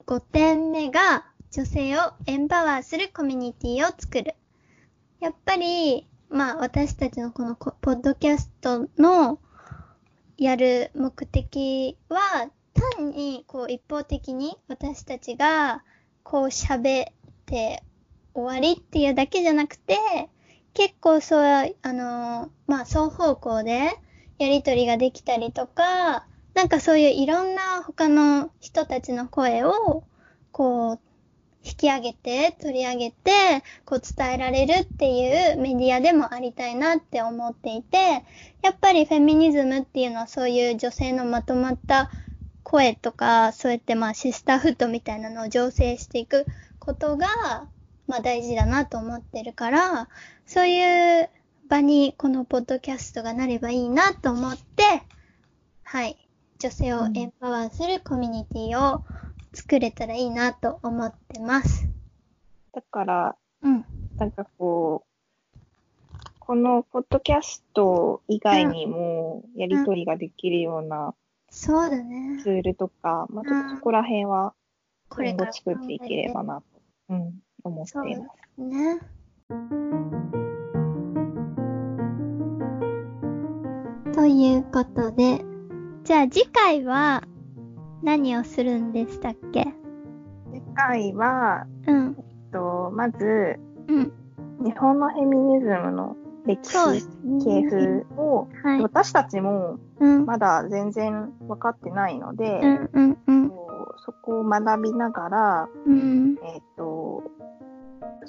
[0.06, 4.36] 5点目が女性をエンパワーするコミュニティを作る。
[5.20, 9.40] やっぱり、まあ私たちのこのポポッドキャストの
[10.38, 12.50] やる目的は
[12.98, 15.84] 単にこう一方的に私たちが
[16.24, 17.14] こう喋っ
[17.46, 17.84] て
[18.42, 19.98] 終わりっていうだけじゃなくて
[20.74, 23.92] 結構そう、あの、まあ双方向で
[24.38, 30.04] やりとりができたりとかなんかそういういろんな他の人たちの声を
[30.52, 31.00] こう
[31.64, 33.32] 引き上げて取り上げて
[33.86, 38.24] こう伝えられるっていうメディアでもありたいなって思っていて
[38.62, 42.10] やっぱりフェミニズムっていうのはそういう女性のまとまった
[42.70, 46.46] 声とか、そうやってまあシスターフットみたいなのを醸成していく
[46.78, 47.26] ことが、
[48.10, 50.10] まあ大事だなと思ってるから、
[50.46, 51.30] そういう
[51.70, 54.84] 場にこのポッドキャストがなればいいなと思って、
[55.84, 56.18] はい。
[56.58, 59.06] 女性をエンパワーするコミュニティを
[59.54, 61.88] 作れたらいいなと思ってます。
[62.74, 63.86] だから、うん。
[64.18, 65.60] なんかこう、
[66.40, 71.14] このポッドキャスト以外にもやりとりができるような
[71.52, 72.40] そうだね。
[72.42, 74.54] ツールとか、まあ、ちょっとそこら辺は
[75.10, 76.64] 今後作っていければなと、
[77.10, 78.62] うん、思っています。
[78.62, 79.00] ね。
[84.14, 85.46] ということで、
[86.04, 87.24] じゃあ次回は
[88.04, 89.66] 何をするんでしたっけ？
[90.52, 92.16] 次回は、うん。
[92.18, 94.12] えっと、まず、うん。
[94.64, 97.10] 日本のフェミニズムの歴史そうです、
[97.46, 97.70] 系ね。
[97.70, 98.82] 譜を、はい。
[98.82, 100.26] 私たちもうん。
[100.26, 103.52] まだ全然分かってないので、うんうんうん。
[104.06, 106.38] そこを学びながら、うん。
[106.44, 107.24] えっと、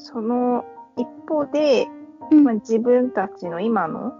[0.04, 0.64] その
[0.96, 1.86] 一方で、
[2.30, 4.12] うんまあ、自分たちの今の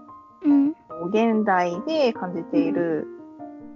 [0.43, 0.75] うん。
[1.09, 3.07] 現代で感じている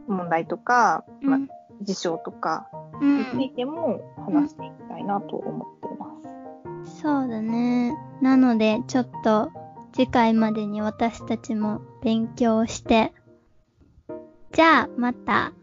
[0.08, 1.40] 問題とか、まあ、
[1.82, 2.68] 事象とか
[3.02, 3.56] うについん。
[3.56, 7.02] ても話していきたいなと思っています。
[7.02, 7.96] そうだね。
[8.22, 9.52] なので、ちょっと
[9.94, 13.12] 次回までに私たちも勉強して、
[14.52, 15.54] じゃあまた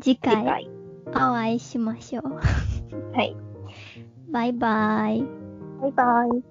[0.00, 0.68] 次回。
[1.12, 2.34] お会いしましょう。
[3.14, 3.49] はい。
[4.32, 5.22] バイバイ。
[5.80, 6.49] バイバイ。